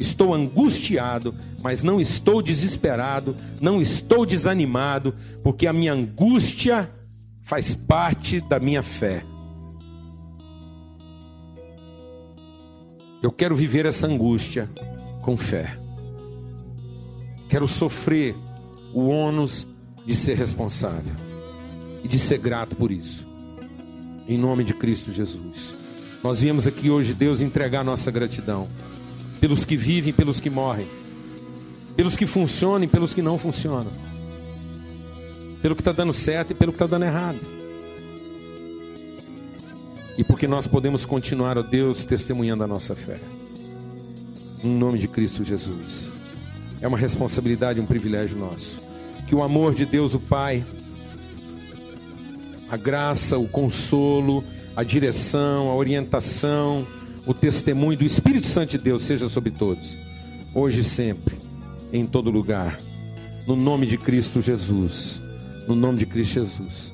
[0.00, 6.90] estou angustiado, mas não estou desesperado, não estou desanimado, porque a minha angústia
[7.42, 9.22] faz parte da minha fé.
[13.22, 14.70] Eu quero viver essa angústia
[15.20, 15.76] com fé.
[17.50, 18.34] Quero sofrer
[18.94, 19.66] o ônus
[20.06, 21.12] de ser responsável
[22.02, 23.28] e de ser grato por isso.
[24.26, 25.74] Em nome de Cristo Jesus.
[26.22, 28.68] Nós viemos aqui hoje, Deus, entregar nossa gratidão
[29.40, 30.86] pelos que vivem, pelos que morrem,
[31.96, 33.90] pelos que funcionam e pelos que não funcionam,
[35.62, 37.38] pelo que está dando certo e pelo que está dando errado.
[40.18, 43.18] E porque nós podemos continuar, ó Deus, testemunhando a nossa fé.
[44.62, 46.12] Em nome de Cristo Jesus.
[46.82, 48.78] É uma responsabilidade, um privilégio nosso
[49.26, 50.64] Que o amor de Deus, o Pai,
[52.70, 54.44] a graça, o consolo,
[54.76, 56.86] a direção, a orientação,
[57.26, 59.96] o testemunho do Espírito Santo de Deus seja sobre todos,
[60.54, 61.36] hoje e sempre,
[61.92, 62.78] em todo lugar,
[63.46, 65.20] no nome de Cristo Jesus.
[65.68, 66.92] No nome de Cristo Jesus.